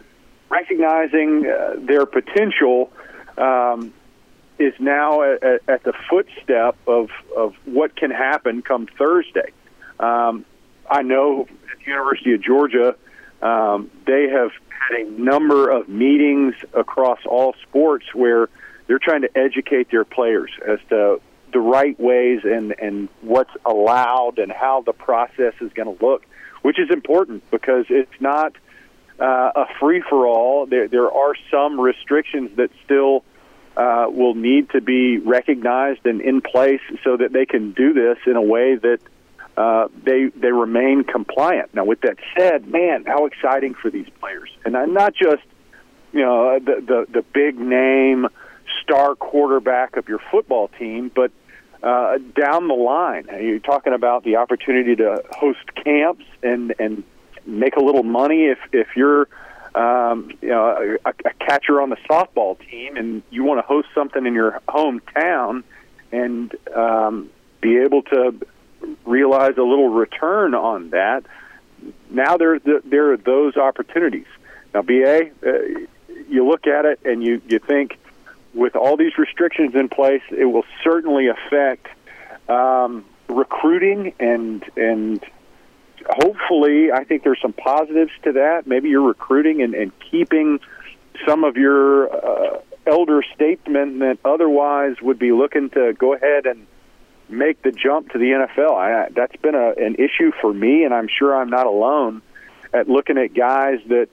[0.49, 2.91] recognizing uh, their potential.
[3.37, 3.93] Um,
[4.59, 9.51] is now at, at- the footstep of, of what can happen come Thursday.
[9.99, 10.45] Um,
[10.89, 12.95] I know at the University of Georgia,
[13.41, 18.49] um, they have had a number of meetings across all sports where
[18.87, 21.21] they're trying to educate their players as to
[21.53, 26.25] the right ways and, and what's allowed and how the process is going to look,
[26.61, 28.53] which is important because it's not
[29.19, 30.65] uh, a free for all.
[30.65, 33.23] There, there are some restrictions that still
[33.77, 38.17] uh, will need to be recognized and in place so that they can do this
[38.25, 38.99] in a way that
[39.55, 41.73] uh, they they remain compliant.
[41.73, 45.43] Now, with that said, man, how exciting for these players, and uh, not just
[46.11, 48.27] you know the the, the big name
[48.81, 51.31] star quarterback of your football team, but
[51.83, 57.03] uh, down the line, you're talking about the opportunity to host camps and and
[57.45, 59.27] make a little money if if you're
[59.77, 63.87] um, you know, a, a catcher on the softball team, and you want to host
[63.93, 65.63] something in your hometown
[66.11, 67.29] and um,
[67.61, 68.33] be able to
[69.05, 71.25] realize a little return on that.
[72.09, 74.25] Now there there are those opportunities.
[74.73, 75.51] Now, BA, uh,
[76.27, 77.99] you look at it and you you think
[78.55, 81.87] with all these restrictions in place, it will certainly affect
[82.49, 85.23] um, recruiting and and
[86.09, 88.67] hopefully, I think there's some positives to that.
[88.67, 90.59] Maybe you're recruiting and, and keeping
[91.25, 96.67] some of your uh, elder statesmen that otherwise would be looking to go ahead and
[97.29, 98.75] make the jump to the NFL.
[98.75, 102.21] I, that's been a, an issue for me, and I'm sure I'm not alone
[102.73, 104.09] at looking at guys that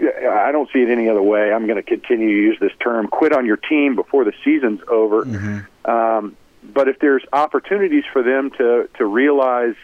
[0.00, 1.52] I don't see it any other way.
[1.52, 4.80] I'm going to continue to use this term: quit on your team before the season's
[4.88, 5.24] over.
[5.24, 5.90] Mm-hmm.
[5.90, 9.76] Um, but if there's opportunities for them to to realize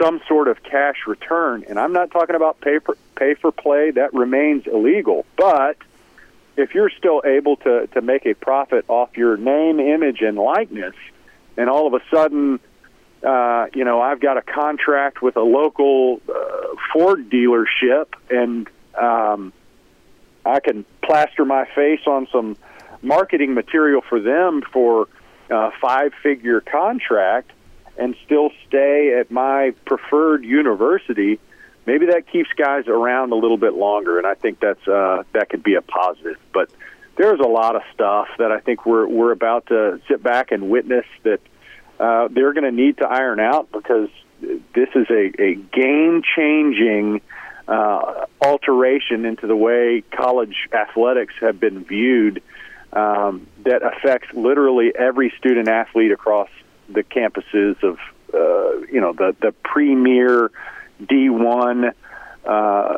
[0.00, 3.90] some sort of cash return, and I'm not talking about pay for, pay for play
[3.92, 5.76] that remains illegal, but
[6.56, 10.94] if you're still able to to make a profit off your name, image, and likeness,
[11.56, 12.60] and all of a sudden.
[13.22, 18.66] Uh, you know, I've got a contract with a local uh, Ford dealership, and
[18.98, 19.52] um,
[20.46, 22.56] I can plaster my face on some
[23.02, 25.06] marketing material for them for
[25.50, 27.50] a five figure contract
[28.00, 31.38] and still stay at my preferred university,
[31.84, 35.50] maybe that keeps guys around a little bit longer, and I think that's uh, that
[35.50, 36.38] could be a positive.
[36.52, 36.70] But
[37.16, 40.70] there's a lot of stuff that I think we're we're about to sit back and
[40.70, 41.40] witness that
[42.00, 44.08] uh, they're going to need to iron out because
[44.40, 47.20] this is a, a game changing
[47.68, 52.42] uh, alteration into the way college athletics have been viewed
[52.94, 56.48] um, that affects literally every student athlete across
[56.92, 57.98] the campuses of
[58.34, 60.50] uh, you know the the premier
[61.02, 61.92] D1
[62.44, 62.96] uh,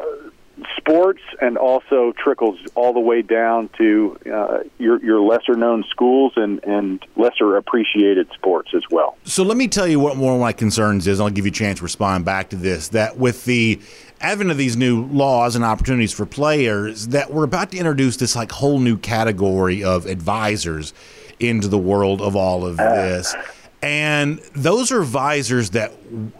[0.76, 6.32] sports and also trickles all the way down to uh, your your lesser known schools
[6.36, 9.16] and and lesser appreciated sports as well.
[9.24, 11.20] So let me tell you what one of my concerns is.
[11.20, 12.88] I'll give you a chance to respond back to this.
[12.88, 13.80] That with the
[14.20, 18.36] advent of these new laws and opportunities for players, that we're about to introduce this
[18.36, 20.92] like whole new category of advisors
[21.40, 23.34] into the world of all of this.
[23.34, 23.42] Uh
[23.82, 25.92] and those are advisors that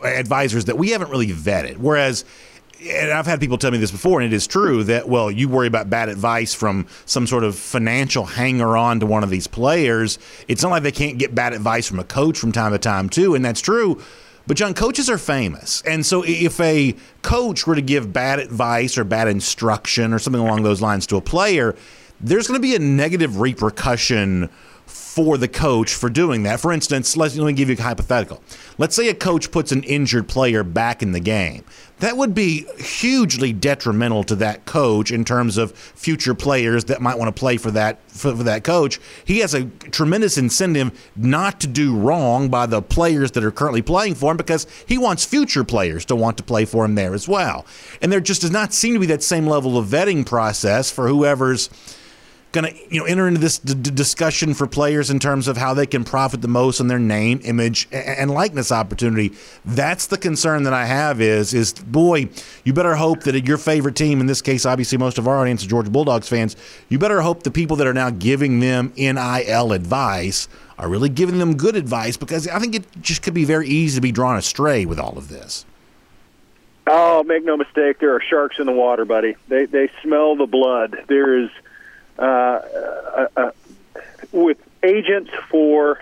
[0.04, 1.76] advisors that we haven't really vetted.
[1.78, 2.24] Whereas,
[2.80, 5.48] and I've had people tell me this before, and it is true that well, you
[5.48, 9.48] worry about bad advice from some sort of financial hanger on to one of these
[9.48, 10.20] players.
[10.46, 13.08] It's not like they can't get bad advice from a coach from time to time
[13.08, 14.00] too, and that's true.
[14.46, 18.98] But Jon, coaches are famous, and so if a coach were to give bad advice
[18.98, 21.76] or bad instruction or something along those lines to a player,
[22.20, 24.48] there's going to be a negative repercussion
[25.14, 26.58] for the coach for doing that.
[26.58, 28.42] For instance, let me give you a hypothetical.
[28.78, 31.66] Let's say a coach puts an injured player back in the game.
[31.98, 37.18] That would be hugely detrimental to that coach in terms of future players that might
[37.18, 39.00] want to play for that for, for that coach.
[39.26, 43.82] He has a tremendous incentive not to do wrong by the players that are currently
[43.82, 47.12] playing for him because he wants future players to want to play for him there
[47.12, 47.66] as well.
[48.00, 51.06] And there just does not seem to be that same level of vetting process for
[51.06, 51.68] whoever's
[52.52, 55.74] going to you know enter into this d- discussion for players in terms of how
[55.74, 59.32] they can profit the most on their name, image, and likeness opportunity.
[59.64, 61.20] That's the concern that I have.
[61.20, 62.28] Is is boy,
[62.64, 65.64] you better hope that your favorite team, in this case, obviously most of our audience
[65.64, 66.56] are Georgia Bulldogs fans.
[66.88, 71.38] You better hope the people that are now giving them NIL advice are really giving
[71.38, 74.36] them good advice because I think it just could be very easy to be drawn
[74.36, 75.64] astray with all of this.
[76.86, 79.36] Oh, make no mistake, there are sharks in the water, buddy.
[79.48, 81.04] They they smell the blood.
[81.08, 81.50] There is
[84.32, 86.00] with agents for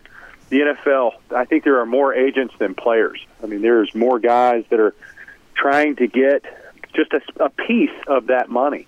[0.49, 3.25] the NFL, I think there are more agents than players.
[3.43, 4.95] I mean, there's more guys that are
[5.55, 6.45] trying to get
[6.95, 8.87] just a, a piece of that money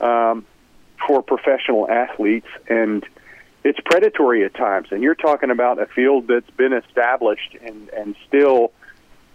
[0.00, 0.44] um,
[1.06, 3.04] for professional athletes, and
[3.62, 4.88] it's predatory at times.
[4.90, 8.72] And you're talking about a field that's been established, and and still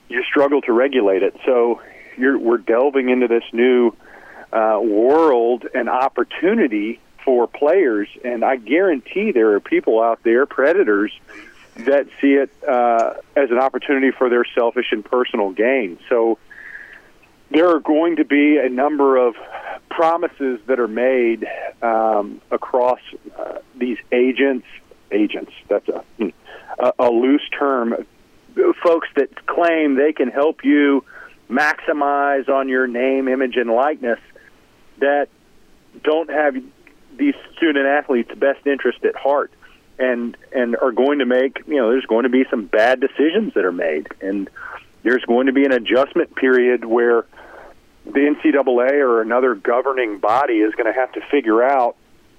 [0.09, 1.35] you struggle to regulate it.
[1.45, 1.81] So
[2.17, 3.93] you're, we're delving into this new
[4.51, 11.11] uh, world and opportunity for players, and I guarantee there are people out there, predators,
[11.75, 15.99] that see it uh, as an opportunity for their selfish and personal gain.
[16.09, 16.37] So
[17.49, 19.35] there are going to be a number of
[19.89, 21.47] promises that are made
[21.81, 22.99] um, across
[23.37, 24.65] uh, these agents.
[25.11, 26.03] Agents, that's a,
[26.79, 28.05] a, a loose term.
[28.81, 31.03] Folks that claim they can help you
[31.49, 34.19] maximize on your name, image, and likeness
[34.99, 35.27] that
[36.03, 36.55] don't have
[37.17, 39.51] these student athletes' best interest at heart,
[39.99, 43.53] and and are going to make you know there's going to be some bad decisions
[43.53, 44.49] that are made, and
[45.03, 47.25] there's going to be an adjustment period where
[48.05, 51.95] the NCAA or another governing body is going to have to figure out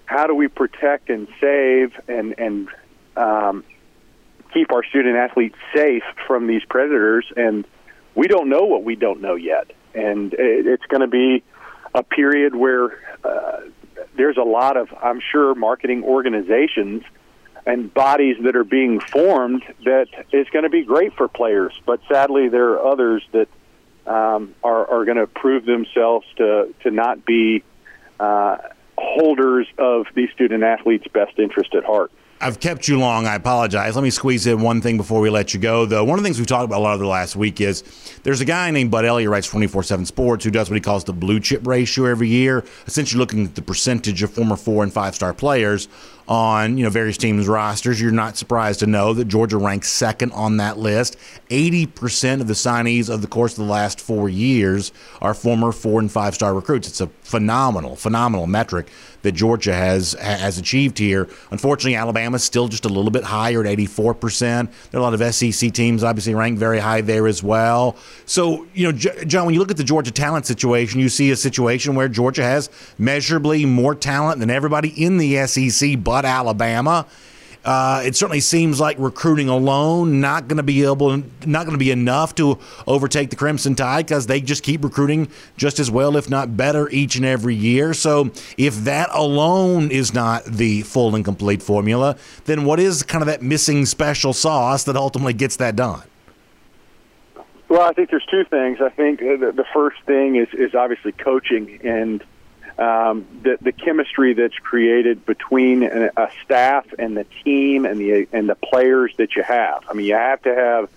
[0.06, 2.68] how do we protect and save and and
[3.16, 3.64] um,
[4.52, 7.26] keep our student athletes safe from these predators.
[7.36, 7.64] And
[8.14, 11.42] we don't know what we don't know yet, and it, it's going to be
[11.94, 13.60] a period where uh,
[14.16, 17.02] there's a lot of, I'm sure, marketing organizations
[17.64, 21.72] and bodies that are being formed that is going to be great for players.
[21.86, 23.48] But sadly, there are others that
[24.06, 27.62] um, are, are going to prove themselves to to not be
[28.18, 28.58] uh,
[28.98, 32.10] holders of these student athletes' best interest at heart.
[32.42, 33.28] I've kept you long.
[33.28, 33.94] I apologize.
[33.94, 36.02] Let me squeeze in one thing before we let you go, though.
[36.02, 37.84] One of the things we've talked about a lot over the last week is
[38.24, 41.04] there's a guy named Bud Elliott, writes 24 7 Sports, who does what he calls
[41.04, 44.92] the blue chip ratio every year, essentially looking at the percentage of former four and
[44.92, 45.86] five star players
[46.28, 48.00] on you know various teams' rosters.
[48.00, 51.16] You're not surprised to know that Georgia ranks second on that list.
[51.50, 56.00] 80% of the signees of the course of the last four years are former four
[56.00, 56.88] and five star recruits.
[56.88, 58.88] It's a phenomenal, phenomenal metric
[59.22, 61.28] that Georgia has has achieved here.
[61.50, 64.40] Unfortunately, Alabama's still just a little bit higher at 84%.
[64.90, 67.96] There are a lot of SEC teams obviously ranked very high there as well.
[68.26, 71.36] So, you know, Jon, when you look at the Georgia talent situation, you see a
[71.36, 77.06] situation where Georgia has measurably more talent than everybody in the SEC but Alabama.
[77.64, 81.78] Uh, it certainly seems like recruiting alone not going to be able, not going to
[81.78, 86.16] be enough to overtake the Crimson Tide because they just keep recruiting just as well,
[86.16, 87.94] if not better, each and every year.
[87.94, 93.22] So if that alone is not the full and complete formula, then what is kind
[93.22, 96.02] of that missing special sauce that ultimately gets that done?
[97.68, 98.78] Well, I think there's two things.
[98.82, 102.22] I think the first thing is is obviously coaching and
[102.82, 108.26] um, the the chemistry that's created between a, a staff and the team and the
[108.32, 109.84] and the players that you have.
[109.88, 110.90] I mean, you have to have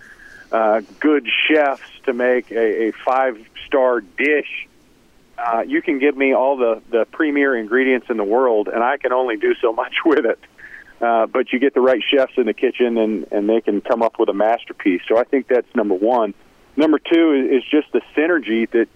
[0.51, 4.67] uh, good chefs to make a, a five star dish.
[5.37, 8.97] Uh, you can give me all the the premier ingredients in the world, and I
[8.97, 10.39] can only do so much with it.
[11.01, 14.01] Uh, but you get the right chefs in the kitchen, and and they can come
[14.01, 15.01] up with a masterpiece.
[15.07, 16.33] So I think that's number one.
[16.77, 18.87] Number two is just the synergy that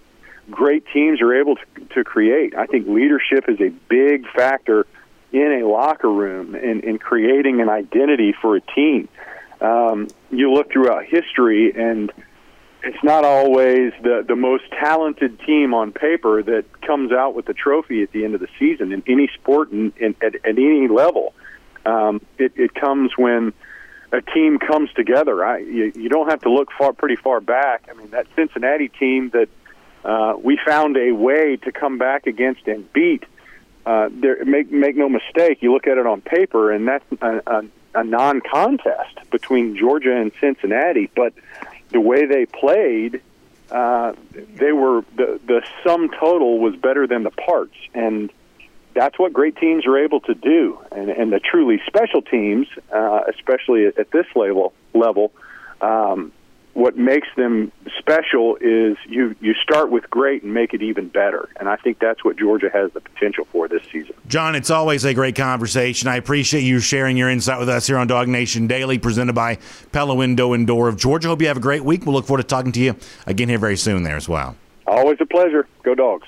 [0.50, 2.54] great teams are able to, to create.
[2.56, 4.86] I think leadership is a big factor
[5.32, 9.08] in a locker room in, in creating an identity for a team.
[9.60, 12.12] Um, you look throughout history, and
[12.82, 17.54] it's not always the, the most talented team on paper that comes out with the
[17.54, 20.88] trophy at the end of the season in any sport and, and at, at any
[20.88, 21.34] level.
[21.84, 23.52] Um, it, it comes when
[24.12, 25.44] a team comes together.
[25.44, 27.88] I, you, you don't have to look far, pretty far back.
[27.90, 29.48] I mean, that Cincinnati team that
[30.04, 33.24] uh, we found a way to come back against and beat.
[33.86, 35.62] Uh, there, make make no mistake.
[35.62, 37.62] You look at it on paper, and that's a, a,
[37.94, 41.10] a non-contest between Georgia and Cincinnati.
[41.14, 41.32] But
[41.88, 43.22] the way they played,
[43.70, 48.30] uh, they were the the sum total was better than the parts, and
[48.94, 50.78] that's what great teams are able to do.
[50.92, 55.32] And, and the truly special teams, uh, especially at, this level, level
[55.80, 56.32] um,
[56.74, 61.48] what makes them special is you you start with great and make it even better.
[61.58, 64.14] And I think that's what Georgia has the potential for this season.
[64.28, 66.08] Jon, it's always a great conversation.
[66.08, 69.58] I appreciate you sharing your insight with us here on DawgNation Daily, presented by
[69.92, 71.28] Pella Window and Door of Georgia.
[71.28, 72.06] Hope you have a great week.
[72.06, 72.96] We'll look forward to talking to you
[73.26, 74.56] again here very soon there as well.
[74.86, 75.66] Always a pleasure.
[75.82, 76.26] Go dogs.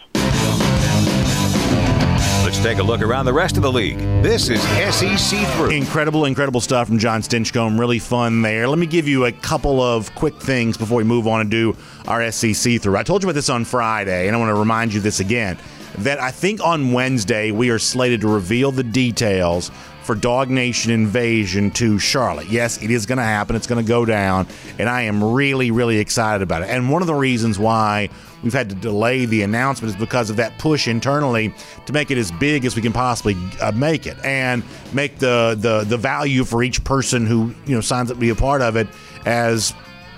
[2.52, 3.96] Let's take a look around the rest of the league.
[4.22, 5.70] This is SEC Through.
[5.70, 7.80] Incredible, incredible stuff from Jon Stinchcomb.
[7.80, 8.68] Really fun there.
[8.68, 11.74] Let me give you a couple of quick things before we move on and do
[12.06, 12.98] our SEC Through.
[12.98, 15.56] I told you about this on Friday, and I want to remind you this again
[15.98, 19.70] that I think on Wednesday we are slated to reveal the details
[20.14, 22.48] for Nation Invasion to Charlotte.
[22.48, 23.56] Yes, it is going to happen.
[23.56, 24.46] It's going to go down,
[24.78, 26.68] and I am really, really excited about it.
[26.68, 28.10] And one of the reasons why
[28.42, 31.54] we've had to delay the announcement is because of that push internally
[31.86, 35.56] to make it as big as we can possibly uh, make it, and make the
[35.58, 38.60] the the value for each person who you know signs up to be a part
[38.60, 38.88] of it
[39.24, 39.72] as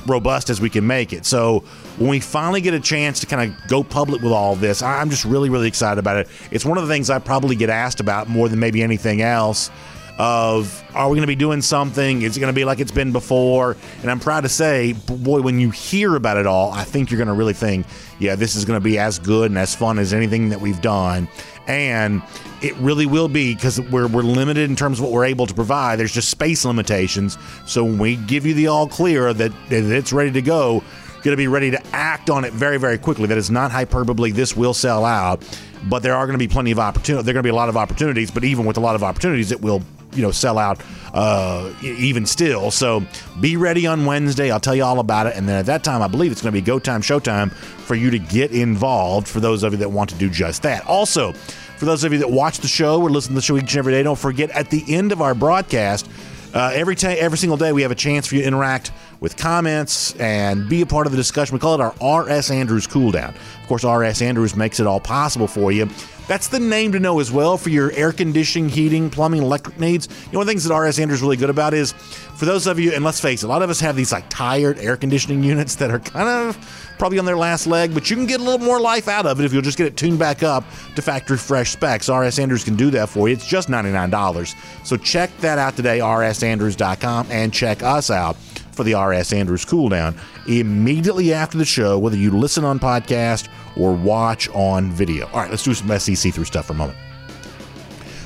[0.07, 1.25] robust as we can make it.
[1.25, 1.65] So
[1.99, 5.11] when we finally get a chance to kind of go public with all this, I'm
[5.11, 6.29] just really, really excited about it.
[6.51, 9.71] It's one of the things I probably get asked about more than maybe anything else.
[10.17, 12.23] Of are we going to be doing something?
[12.23, 13.77] Is it going to be like it's been before?
[14.01, 17.19] And I'm proud to say, boy, when you hear about it all, I think you're
[17.19, 17.85] going to really think,
[18.21, 20.81] yeah, this is going to be as good and as fun as anything that we've
[20.81, 21.27] done
[21.67, 22.23] and
[22.63, 25.55] it really will be because we're, we're limited in terms of what we're able to
[25.55, 25.99] provide.
[25.99, 27.39] There's just space limitations.
[27.67, 30.83] So when we give you the all clear that, that it's ready to go,
[31.25, 33.27] going to be ready to act on it very, very quickly.
[33.27, 34.31] That is not hyperbole.
[34.31, 35.43] This will sell out,
[35.89, 37.25] but there are going to be plenty of opportunity.
[37.25, 39.03] There are going to be a lot of opportunities, but even with a lot of
[39.03, 40.81] opportunities, it will you know sell out
[41.13, 42.71] uh, even still.
[42.71, 43.03] So
[43.41, 44.51] be ready on Wednesday.
[44.51, 46.53] I'll tell you all about it, and then at that time, I believe it's going
[46.53, 49.27] to be go time, show time for you to get involved.
[49.27, 50.87] For those of you that want to do just that.
[50.87, 53.73] Also, for those of you that watch the show or listen to the show each
[53.73, 56.09] and every day, don't forget at the end of our broadcast.
[56.53, 59.37] Uh, every ta- every single day, we have a chance for you to interact with
[59.37, 61.55] comments and be a part of the discussion.
[61.55, 62.51] We call it our R.S.
[62.51, 63.35] Andrews Cool Down.
[63.63, 64.23] Of course, R.S.
[64.23, 65.89] Andrews makes it all possible for you.
[66.27, 70.09] That's the name to know as well for your air conditioning, heating, plumbing, electric needs.
[70.27, 72.47] You know, one of the things that RS Andrews is really good about is for
[72.47, 74.79] those of you, and let's face it, a lot of us have these like tired
[74.79, 78.25] air conditioning units that are kind of probably on their last leg, but you can
[78.25, 80.43] get a little more life out of it if you'll just get it tuned back
[80.43, 80.65] up
[80.97, 82.09] to factory fresh specs.
[82.09, 83.35] RS Andrews can do that for you.
[83.35, 84.55] It's just $99.
[84.87, 88.37] So check that out today, rsandrews.com, and check us out
[88.75, 90.15] for the RS Andrews Cool Down
[90.47, 95.27] immediately after the show, whether you listen on podcast or watch on video.
[95.29, 96.99] All right, let's do some SEC through stuff for a moment.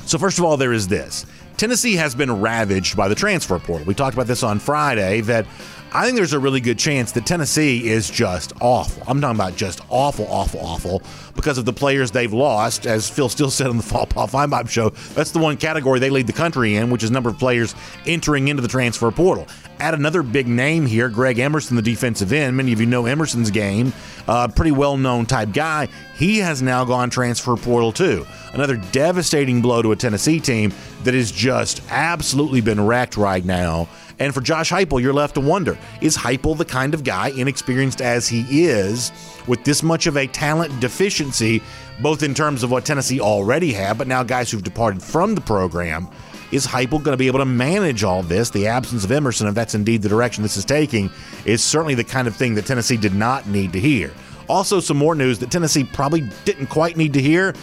[0.05, 1.25] So, first of all, there is this
[1.57, 3.85] Tennessee has been ravaged by the transfer portal.
[3.85, 5.45] We talked about this on Friday that
[5.91, 9.01] I think there's a really good chance that Tennessee is just awful.
[9.07, 11.01] I'm talking about just awful, awful, awful
[11.35, 12.85] because of the players they've lost.
[12.85, 16.11] As Phil Steele said on the Fall Paul Finebaum show, that's the one category they
[16.11, 17.73] lead the country in, which is number of players
[18.05, 19.47] entering into the transfer portal.
[19.79, 22.55] Add another big name here, Greg Emerson, the defensive end.
[22.55, 23.91] Many of you know Emerson's game,
[24.27, 25.87] uh, pretty well known type guy.
[26.15, 28.27] He has now gone transfer portal too.
[28.53, 30.71] Another devastating blow to a Tennessee team
[31.03, 33.87] that has just absolutely been wrecked right now.
[34.19, 38.01] And for Josh Heupel, you're left to wonder: Is Heupel the kind of guy, inexperienced
[38.01, 39.11] as he is,
[39.47, 41.61] with this much of a talent deficiency,
[42.01, 45.41] both in terms of what Tennessee already had, but now guys who've departed from the
[45.41, 46.07] program?
[46.51, 48.49] Is Heupel going to be able to manage all this?
[48.49, 51.11] The absence of Emerson, if that's indeed the direction this is taking,
[51.45, 54.11] is certainly the kind of thing that Tennessee did not need to hear.
[54.47, 57.53] Also, some more news that Tennessee probably didn't quite need to hear.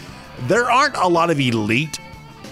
[0.47, 1.99] There aren't a lot of elite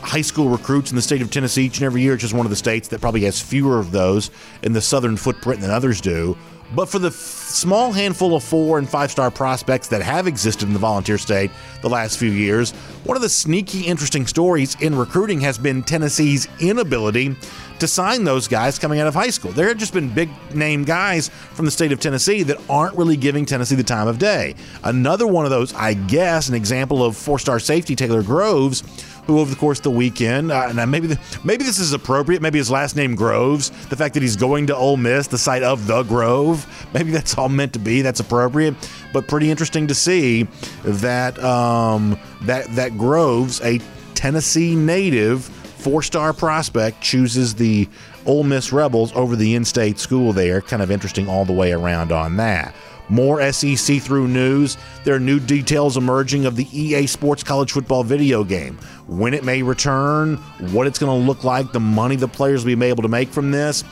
[0.05, 2.15] high school recruits in the state of Tennessee each and every year.
[2.15, 4.31] It's just one of the states that probably has fewer of those
[4.63, 6.37] in the southern footprint than others do.
[6.75, 10.67] But for the f- small handful of four and five star prospects that have existed
[10.67, 11.51] in the volunteer state
[11.83, 12.73] the last few years,
[13.05, 17.37] one of the sneaky, interesting stories in recruiting has been Tennessee's inability
[17.79, 19.53] to sign those guys coming out of high school.
[19.53, 23.17] There have just been big name guys from the state of Tennessee that aren't really
[23.17, 24.55] giving Tennessee the time of day.
[24.85, 28.83] Another one of those, I guess, an example of four star safety Taylor Groves
[29.27, 32.43] who over the course of the weekend, uh, and maybe the, maybe this is appropriate.
[32.43, 35.63] Maybe his last name Groves, the fact that he's going to Ole Miss, the site
[35.63, 38.03] of the Grove, maybe that's all meant to be.
[38.03, 38.75] That's appropriate,
[39.13, 40.47] but pretty interesting to see
[40.85, 43.81] that um, that that Groves, a
[44.15, 47.89] Tennessee native, four-star prospect, chooses the
[48.27, 50.33] Ole Miss Rebels over the in-state school.
[50.33, 52.75] There, kind of interesting all the way around on that.
[53.09, 54.77] More SEC through news.
[55.05, 58.79] There are new details emerging of the EA Sports College Football video game.
[59.07, 60.37] When it may return,
[60.73, 63.29] what it's going to look like, the money the players will be able to make
[63.29, 63.85] from this.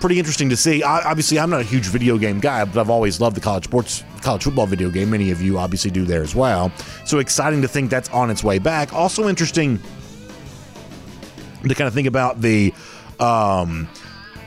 [0.00, 0.82] Pretty interesting to see.
[0.82, 4.04] Obviously, I'm not a huge video game guy, but I've always loved the college sports,
[4.22, 5.10] college football video game.
[5.10, 6.72] Many of you obviously do there as well.
[7.04, 8.92] So exciting to think that's on its way back.
[8.92, 9.80] Also interesting
[11.62, 12.72] to kind of think about the.
[13.20, 13.88] Um,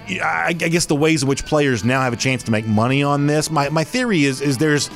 [0.10, 3.28] I, guess the ways in which players now have a chance to make money on
[3.28, 3.51] this.
[3.51, 4.89] My, my theory is is there's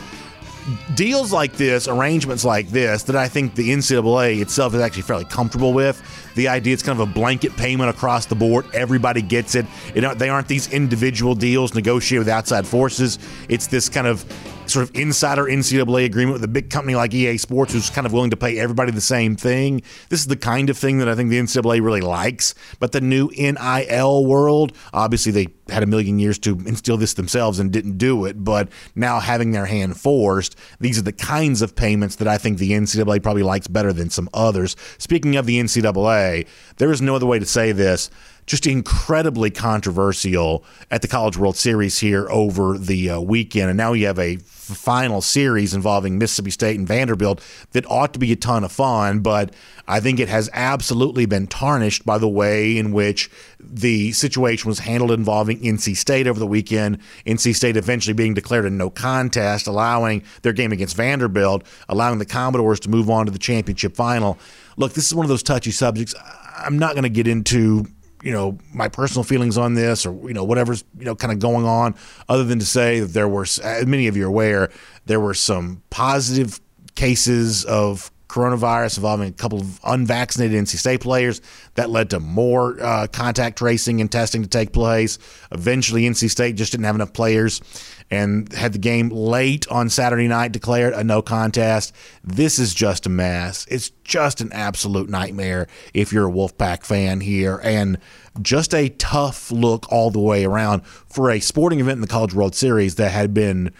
[0.95, 5.26] deals like this, arrangements like this, that I think the NCAA itself is actually fairly
[5.26, 6.01] comfortable with.
[6.36, 8.66] The idea it's kind of a blanket payment across the board.
[8.74, 9.66] Everybody gets it.
[9.95, 13.20] it they aren't these individual deals negotiated with outside forces.
[13.49, 14.26] It's this kind of
[14.72, 18.13] sort of insider NCAA agreement with a big company like EA Sports, who's kind of
[18.13, 19.82] willing to pay everybody the same thing.
[20.09, 22.55] This is the kind of thing that I think the NCAA really likes.
[22.80, 27.59] But the new NIL world, obviously, they had a million years to instill this themselves
[27.59, 28.43] and didn't do it.
[28.43, 32.57] But now having their hand forced, these are the kinds of payments that I think
[32.57, 34.76] the NCAA probably likes better than some others.
[34.97, 36.47] Speaking of the NCAA,
[36.78, 38.09] there is no other way to say this
[38.46, 43.70] just incredibly controversial at the College World Series here over the uh, weekend.
[43.70, 48.20] And now you have a final series involving Mississippi State and Vanderbilt that ought to
[48.20, 49.54] be a ton of fun, but
[49.88, 53.30] I think it has absolutely been tarnished by the way in which
[53.60, 57.00] the situation was handled involving NC State over the weekend.
[57.26, 62.26] NC State eventually being declared a no contest, allowing their game against Vanderbilt, allowing the
[62.26, 64.38] Commodores to move on to the championship final.
[64.78, 66.16] Look, this is one of those touchy subjects.
[66.58, 67.86] I'm not going to get into
[68.24, 71.39] you know my personal feelings on this or you know whatever's you know kind of
[71.39, 71.95] going on
[72.30, 73.45] other than to say that there were
[73.86, 74.69] many of you are aware
[75.05, 76.59] there were some positive
[76.95, 81.41] cases of coronavirus involving a couple of unvaccinated NC State players.
[81.75, 85.19] That led to more uh, contact tracing and testing to take place.
[85.51, 87.61] Eventually, NC State just didn't have enough players
[88.09, 91.93] and had the game late on Saturday night declared a no contest.
[92.23, 93.65] This is just a mess.
[93.69, 97.59] It's just an absolute nightmare if you're a Wolfpack fan here.
[97.63, 97.97] And
[98.41, 102.34] just a tough look all the way around for a sporting event in the College
[102.34, 103.73] World Series that had been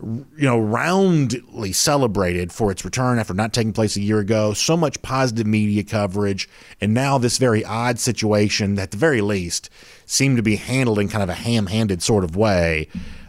[0.00, 4.52] you know, roundly celebrated for its return after not taking place a year ago.
[4.52, 6.48] So much positive media coverage,
[6.80, 9.70] and now this very odd situation, at the very least,
[10.06, 12.88] seemed to be handled in kind of a ham handed sort of way.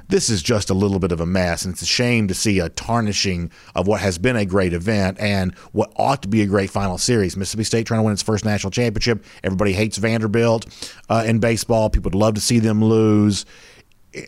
[0.10, 2.60] This is just a little bit of a mess, and it's a shame to see
[2.60, 6.48] a tarnishing of what has been a great event and what ought to be a
[6.48, 7.38] great final series.
[7.38, 9.24] Mississippi State trying to win its first national championship.
[9.44, 10.66] Everybody hates Vanderbilt
[11.10, 11.92] uh, in baseball.
[11.92, 13.46] People would love to see them lose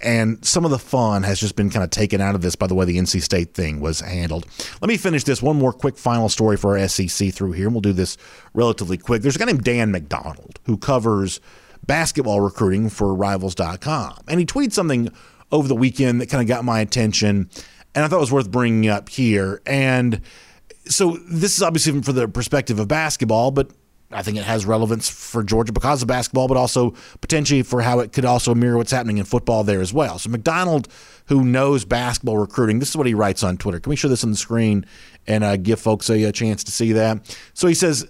[0.04, 2.68] and some of the fun has just been kind of taken out of this by
[2.68, 4.46] the way the NC State thing was handled.
[4.82, 7.74] Let me finish this one more quick final story for our SEC through here, and
[7.74, 8.18] we'll do this
[8.54, 9.22] relatively quick.
[9.22, 11.40] There's a guy named Dan McDonald who covers
[11.86, 15.10] basketball recruiting for Rivals.com, and he tweeted something
[15.52, 17.50] over the weekend that kind of got my attention,
[17.96, 19.62] and I thought it was worth bringing up here.
[19.66, 20.22] And
[20.86, 23.72] so this is obviously from the perspective of basketball, but
[24.14, 28.00] I think it has relevance for Georgia because of basketball, but also potentially for how
[28.00, 30.20] it could also mirror what's happening in football there as well.
[30.20, 30.88] So McDonald,
[31.28, 33.80] who knows basketball recruiting, this is what he writes on Twitter.
[33.80, 34.86] Can we show this on the screen
[35.28, 37.38] and uh, give folks a, a chance to see that?
[37.54, 38.06] So he says,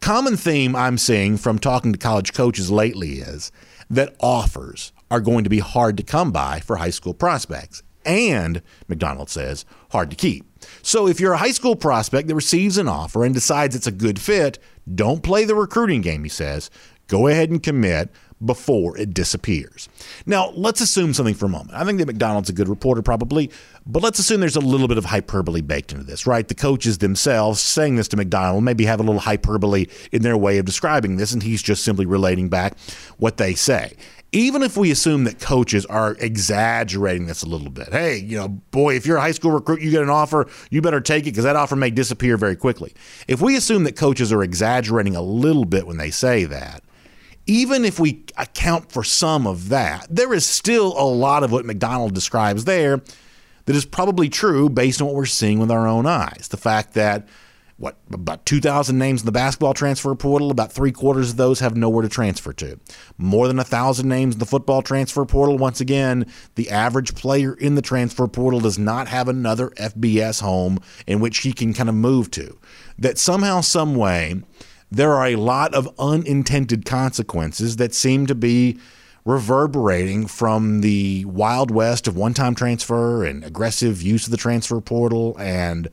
[0.00, 3.52] common theme I'm seeing from talking to college coaches lately is
[3.90, 7.82] that offers are going to be hard to come by for high school prospects.
[8.04, 10.47] And, McDonald says, hard to keep.
[10.82, 13.92] So if you're a high school prospect that receives an offer and decides it's a
[13.92, 14.58] good fit,
[14.92, 16.70] don't play the recruiting game, he says.
[17.06, 18.10] Go ahead and commit
[18.44, 19.88] before it disappears.
[20.24, 21.72] Now, let's assume something for a moment.
[21.74, 23.50] I think that McDonald's a good reporter, probably,
[23.84, 26.46] but let's assume there's a little bit of hyperbole baked into this, right?
[26.46, 30.58] The coaches themselves saying this to McDonald maybe have a little hyperbole in their way
[30.58, 32.78] of describing this, and he's just simply relating back
[33.16, 33.94] what they say
[34.32, 38.48] even if we assume that coaches are exaggerating this a little bit, hey, you know,
[38.48, 41.30] boy, if you're a high school recruit, you get an offer, you better take it
[41.30, 42.92] because that offer may disappear very quickly.
[43.26, 46.82] If we assume that coaches are exaggerating a little bit when they say that,
[47.46, 51.64] even if we account for some of that, there is still a lot of what
[51.64, 53.00] McDonald describes there
[53.64, 56.48] that is probably true based on what we're seeing with our own eyes.
[56.50, 57.26] The fact that
[57.78, 60.50] what about 2,000 names in the basketball transfer portal.
[60.50, 62.78] About three quarters of those have nowhere to transfer to.
[63.16, 65.56] More than a thousand names in the football transfer portal.
[65.56, 66.26] Once again,
[66.56, 71.38] the average player in the transfer portal does not have another FBS home in which
[71.38, 72.58] he can kind of move to.
[72.98, 74.42] That somehow, some way,
[74.90, 78.78] there are a lot of unintended consequences that seem to be
[79.24, 85.36] reverberating from the wild west of one-time transfer and aggressive use of the transfer portal
[85.38, 85.88] and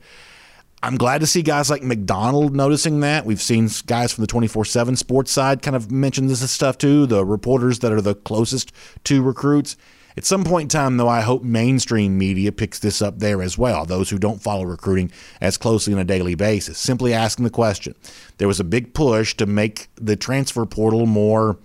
[0.82, 3.24] I'm glad to see guys like McDonald noticing that.
[3.24, 7.06] We've seen guys from the 24 7 sports side kind of mention this stuff too,
[7.06, 8.72] the reporters that are the closest
[9.04, 9.76] to recruits.
[10.18, 13.58] At some point in time, though, I hope mainstream media picks this up there as
[13.58, 15.10] well, those who don't follow recruiting
[15.42, 16.78] as closely on a daily basis.
[16.78, 17.94] Simply asking the question.
[18.38, 21.58] There was a big push to make the transfer portal more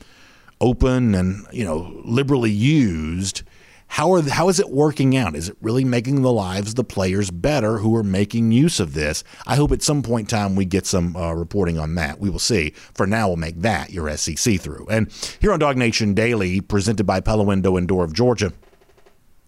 [0.59, 3.43] open and, you know, liberally used
[3.91, 5.35] how are how is it working out?
[5.35, 8.93] Is it really making the lives of the players better who are making use of
[8.93, 9.21] this?
[9.45, 12.17] I hope at some point in time we get some uh, reporting on that.
[12.17, 12.69] We will see.
[12.93, 14.87] For now, we'll make that your SEC through.
[14.89, 15.11] And
[15.41, 18.53] here on DawgNation Daily, presented by Pella Window and Door of Georgia.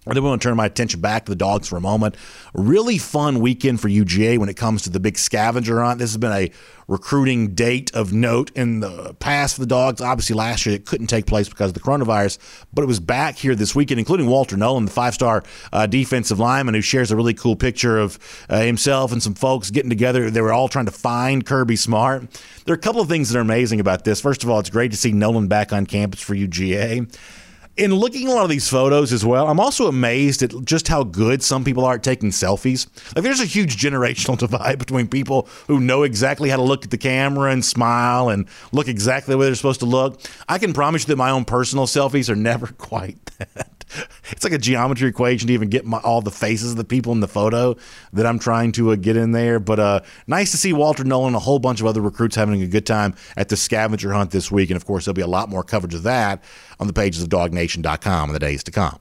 [0.06, 2.16] I then want to turn my attention back to the dogs for a moment.
[2.54, 5.99] Really fun weekend for UGA when it comes to the big scavenger hunt.
[5.99, 6.51] This has been a
[6.89, 10.01] recruiting date of note in the past for the dogs.
[10.01, 12.38] Obviously, last year it couldn't take place because of the coronavirus,
[12.74, 15.41] but it was back here this weekend, including Walter Nolen, the five star
[15.72, 19.72] uh, defensive lineman who shares a really cool picture of uh, himself and some folks
[19.72, 20.30] getting together.
[20.30, 22.30] They were all trying to find Kirby Smart.
[22.66, 24.20] There are a couple of things that are amazing about this.
[24.20, 27.08] First of all, it's great to see Nolen back on campus for UGA
[27.76, 30.88] in looking at a lot of these photos as well, I'm also amazed at just
[30.88, 32.88] how good some people are at taking selfies.
[33.15, 36.91] Like, there's a huge generational divide between people who know exactly how to look at
[36.91, 40.21] the camera and smile and look exactly the way they're supposed to look.
[40.47, 43.71] I can promise you that my own personal selfies are never quite that.
[44.32, 47.12] It's like a geometry equation to even get my, all the faces of the people
[47.12, 47.76] in the photo
[48.14, 49.60] that I'm trying to uh, get in there.
[49.60, 52.62] But uh, nice to see Walter Nolen and a whole bunch of other recruits having
[52.62, 54.70] a good time at the scavenger hunt this week.
[54.70, 56.44] And of course, there'll be a lot more coverage of that
[56.80, 59.00] on the pages of DawgNation.com in the days to come.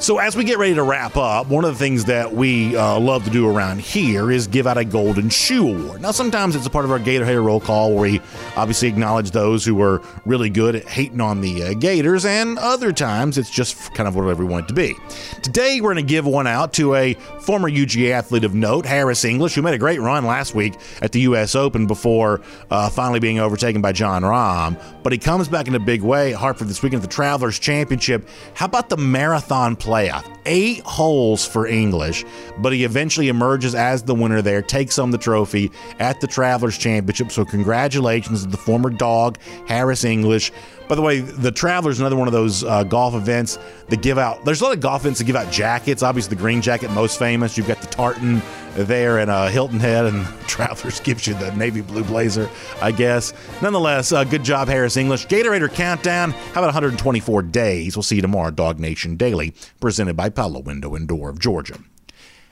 [0.00, 2.98] So, as we get ready to wrap up, one of the things that we uh,
[2.98, 6.00] love to do around here is give out a Golden Shoe Award.
[6.00, 8.20] Now, sometimes it's a part of our Gator Hater roll call where we
[8.56, 12.92] obviously acknowledge those who were really good at hating on the uh, Gators, and other
[12.92, 14.96] times it's just kind of whatever we want it to be.
[15.42, 19.22] Today, we're going to give one out to a former UGA athlete of note, Harris
[19.26, 21.54] English, who made a great run last week at the U.S.
[21.54, 22.40] Open before
[22.70, 24.82] uh, finally being overtaken by Jon Rahm.
[25.02, 27.58] But he comes back in a big way at Hartford this weekend at the Travelers
[27.58, 28.26] Championship.
[28.54, 29.89] How about the marathon play?
[29.90, 30.24] Playoff.
[30.46, 32.24] Eight holes for English,
[32.58, 36.78] but he eventually emerges as the winner there, takes home the trophy at the Travelers
[36.78, 37.32] Championship.
[37.32, 40.52] So, congratulations to the former dog, Harris English.
[40.90, 43.60] By the way, the Travelers another one of those uh, golf events
[43.90, 44.44] that give out.
[44.44, 46.02] There's a lot of golf events that give out jackets.
[46.02, 47.56] Obviously, the green jacket most famous.
[47.56, 48.42] You've got the tartan
[48.74, 52.50] there in uh, Hilton Head, and Travelers gives you the navy blue blazer,
[52.82, 53.32] I guess.
[53.62, 55.28] Nonetheless, uh, good job, Harris English.
[55.28, 56.32] Gator Hater countdown.
[56.32, 57.94] How about 124 days?
[57.96, 61.78] We'll see you tomorrow, DawgNation Daily, presented by Pella Window and Door of Georgia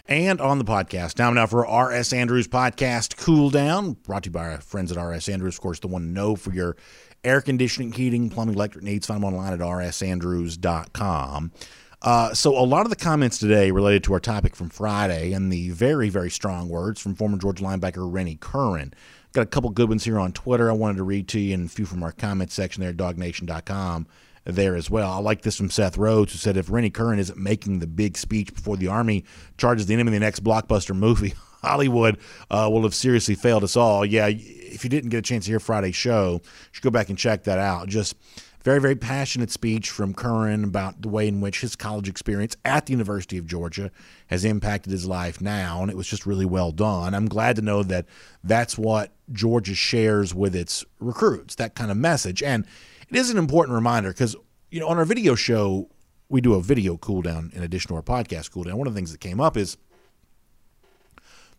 [0.08, 1.14] and on the podcast.
[1.14, 5.00] Time now for RS Andrews podcast Cool Down, brought to you by our friends at
[5.00, 5.56] RS Andrews.
[5.56, 6.76] Of course, the one to know for your
[7.24, 9.06] air conditioning, heating, plumbing, electric needs.
[9.06, 11.52] Find them online at rsandrews.com.
[12.00, 15.52] Uh, so, a lot of the comments today related to our topic from Friday and
[15.52, 18.94] the very, very strong words from former Georgia linebacker Rennie Curran.
[19.32, 21.66] Got a couple good ones here on Twitter I wanted to read to you and
[21.66, 24.06] a few from our comment section there at DawgNation.com
[24.44, 25.10] there as well.
[25.12, 28.16] I like this from Seth Rhodes, who said if Rennie Curran isn't making the big
[28.16, 29.24] speech before the Army
[29.58, 32.18] charges the enemy in the next blockbuster movie, Hollywood
[32.50, 34.04] uh, will have seriously failed us all.
[34.04, 37.08] Yeah, if you didn't get a chance to hear Friday's show, you should go back
[37.08, 37.88] and check that out.
[37.88, 38.14] Just
[38.62, 42.86] very, very passionate speech from Curran about the way in which his college experience at
[42.86, 43.90] the University of Georgia
[44.26, 47.14] has impacted his life now, and it was just really well done.
[47.14, 48.06] I'm glad to know that
[48.44, 52.42] that's what Georgia shares with its recruits, that kind of message.
[52.42, 52.66] And
[53.08, 54.36] it is an important reminder because,
[54.70, 55.88] you know, on our video show,
[56.28, 58.76] we do a video cool down in addition to our podcast cool down.
[58.76, 59.78] One of the things that came up is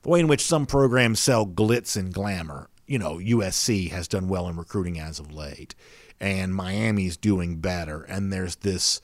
[0.02, 2.70] the way in which some programs sell glitz and glamour.
[2.88, 5.76] You know, USC has done well in recruiting as of late,
[6.20, 8.02] and Miami's doing better.
[8.04, 9.02] And there's this,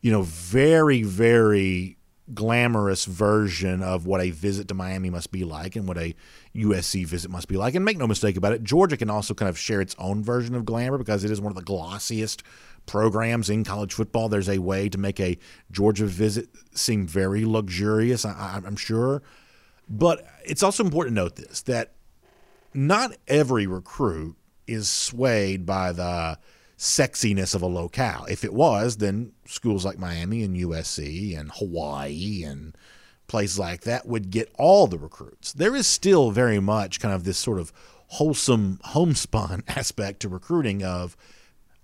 [0.00, 1.96] you know, very, very
[2.34, 6.14] glamorous version of what a visit to Miami must be like and what a
[6.54, 7.74] USC visit must be like.
[7.74, 10.54] And make no mistake about it, Georgia can also kind of share its own version
[10.54, 12.42] of glamour because it is one of the glossiest
[12.86, 14.28] programs in college football.
[14.28, 15.38] There's a way to make a
[15.70, 19.22] Georgia visit seem very luxurious, I, am sure.
[19.88, 21.92] But it's also important to note this that
[22.74, 24.36] not every recruit
[24.66, 26.38] is swayed by the
[26.78, 28.26] sexiness of a locale.
[28.28, 32.76] If it was, then schools like Miami and USC and Hawaii and
[33.28, 35.52] places like that would get all the recruits.
[35.52, 37.72] There is still very much kind of this sort of
[38.08, 41.16] wholesome homespun aspect to recruiting of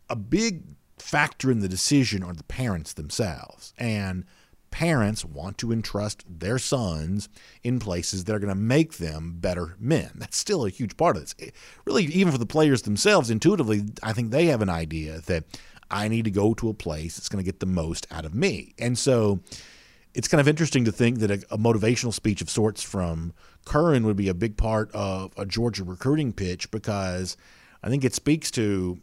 [0.08, 0.62] a big
[0.98, 3.74] factor in the decision are the parents themselves.
[3.78, 4.24] And
[4.72, 7.28] parents want to entrust their sons
[7.62, 10.10] in places that are going to make them better men.
[10.16, 11.52] That's still a huge part of this.
[11.84, 15.44] Really, even for the players themselves, intuitively, I think they have an idea that
[15.90, 18.34] I need to go to a place that's going to get the most out of
[18.34, 18.74] me.
[18.78, 19.40] And so
[20.14, 23.34] it's kind of interesting to think that a, a motivational speech of sorts from
[23.66, 27.36] Curran would be a big part of a Georgia recruiting pitch because
[27.82, 28.98] I think it speaks to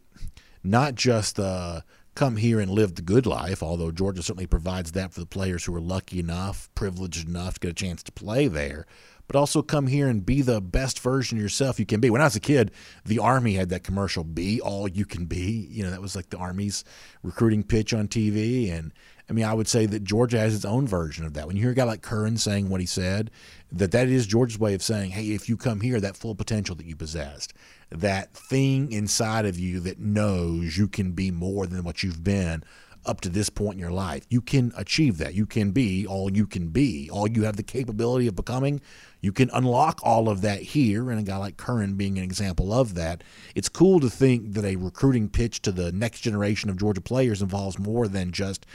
[0.64, 1.84] not just the
[2.20, 5.64] come here and live the good life, although Georgia certainly provides that for the players
[5.64, 8.86] who are lucky enough, privileged enough to get a chance to play there.
[9.28, 12.10] But also come here and be the best version of yourself you can be.
[12.10, 12.72] When I was a kid,
[13.06, 15.66] the Army had that commercial, Be All You Can Be.
[15.72, 16.84] You know, that was like the Army's
[17.24, 18.70] recruiting pitch on TV.
[18.70, 18.92] And
[19.30, 21.48] I mean, I would say that Georgia has its own version of that.
[21.48, 23.32] When you hear a guy like Curran saying what he said,
[23.72, 26.76] that that is Georgia's way of saying, hey, if you come here, that full potential
[26.76, 27.54] that you possessed,
[27.92, 32.64] that thing inside of you that knows you can be more than what you've been
[33.06, 34.26] up to this point in your life.
[34.30, 35.34] You can achieve that.
[35.34, 38.82] You can be all you can be, all you have the capability of becoming.
[39.22, 42.74] You can unlock all of that here, and a guy like Curran being an example
[42.74, 43.24] of that.
[43.56, 47.42] It's cool to think that a recruiting pitch to the next generation of Georgia players
[47.42, 48.66] involves more than just,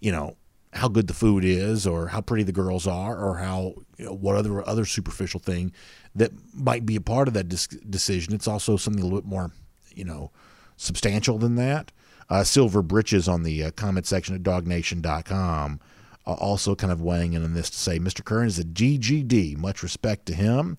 [0.00, 0.36] you know,
[0.74, 4.14] how good the food is or how pretty the girls are or how you know,
[4.14, 5.72] what other other superficial thing
[6.14, 8.34] that might be a part of that decision.
[8.34, 9.50] It's also something a little bit more,
[9.94, 10.30] you know,
[10.76, 11.92] substantial than that.
[12.28, 15.80] Uh, Silver Britches on the uh, comment section at DawgNation.com
[16.26, 18.24] uh, also kind of weighing in on this to say Mr.
[18.24, 19.56] Curran is a GGD.
[19.56, 20.78] Much respect to him.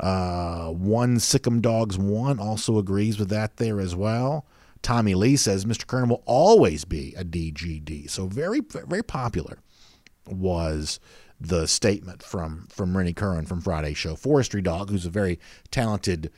[0.00, 4.46] Uh, one Sick'em Dogs one also agrees with that there as well.
[4.80, 5.86] Tommy Lee says Mr.
[5.86, 8.08] Curran will always be a DGD.
[8.08, 9.58] So very, very popular
[10.26, 11.00] was
[11.40, 14.16] the statement from from Rennie Curran from Friday's show.
[14.16, 15.38] Forestry Dog, who's a very
[15.70, 16.30] talented,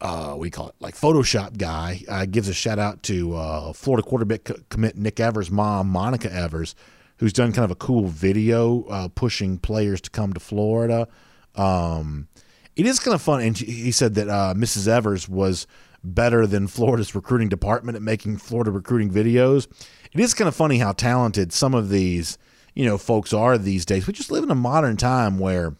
[0.00, 4.06] uh, we call it like Photoshop guy, uh, gives a shout out to uh, Florida
[4.06, 6.74] quarterback commit Nick Evers' mom, Monica Evers,
[7.18, 11.08] who's done kind of a cool video uh, pushing players to come to Florida.
[11.54, 12.28] Um,
[12.76, 14.88] it is kind of fun, and he said that uh, Mrs.
[14.88, 15.66] Evers was
[16.02, 19.66] better than Florida's recruiting department at making Florida recruiting videos.
[20.12, 22.36] It is kind of funny how talented some of these
[22.74, 24.06] you know folks are these days.
[24.06, 25.76] We just live in a modern time where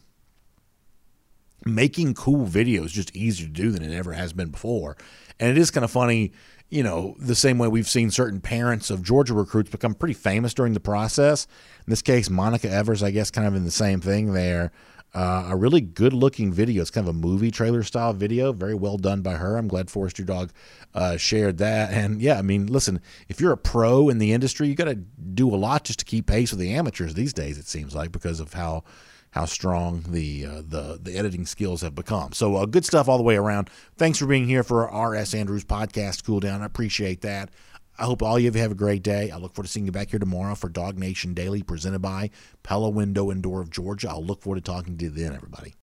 [1.64, 4.97] making cool videos just easier to do than it ever has been before.
[5.40, 6.32] And it is kind of funny,
[6.68, 10.55] you know, the same way we've seen certain parents of Georgia recruits become pretty famous
[10.55, 11.47] during the process.
[11.86, 14.72] In this case, Monica Evers, I guess, kind of in the same thing there.
[15.15, 16.83] Uh, a really good looking video.
[16.83, 19.57] It's kind of a movie trailer style video, very well done by her.
[19.57, 20.51] I'm glad Forrest Your Dog
[20.93, 21.93] uh, shared that.
[21.93, 24.97] And yeah, I mean, listen, if you're a pro in the industry, you got to
[24.97, 27.59] do a lot just to keep pace with the amateurs these days.
[27.59, 28.83] It seems like because of how
[29.31, 32.33] how strong the uh, the the editing skills have become.
[32.33, 33.69] So uh, good stuff all the way around.
[33.97, 35.35] Thanks for being here for our R.S.
[35.35, 36.62] Andrews podcast cool down.
[36.62, 37.51] I appreciate that.
[37.97, 39.30] I hope all of you have a great day.
[39.30, 42.30] I look forward to seeing you back here tomorrow for DawgNation Daily, presented by
[42.64, 44.11] Pella Window and Door of Georgia.
[44.11, 45.74] I'll look forward to talking to you then, everybody.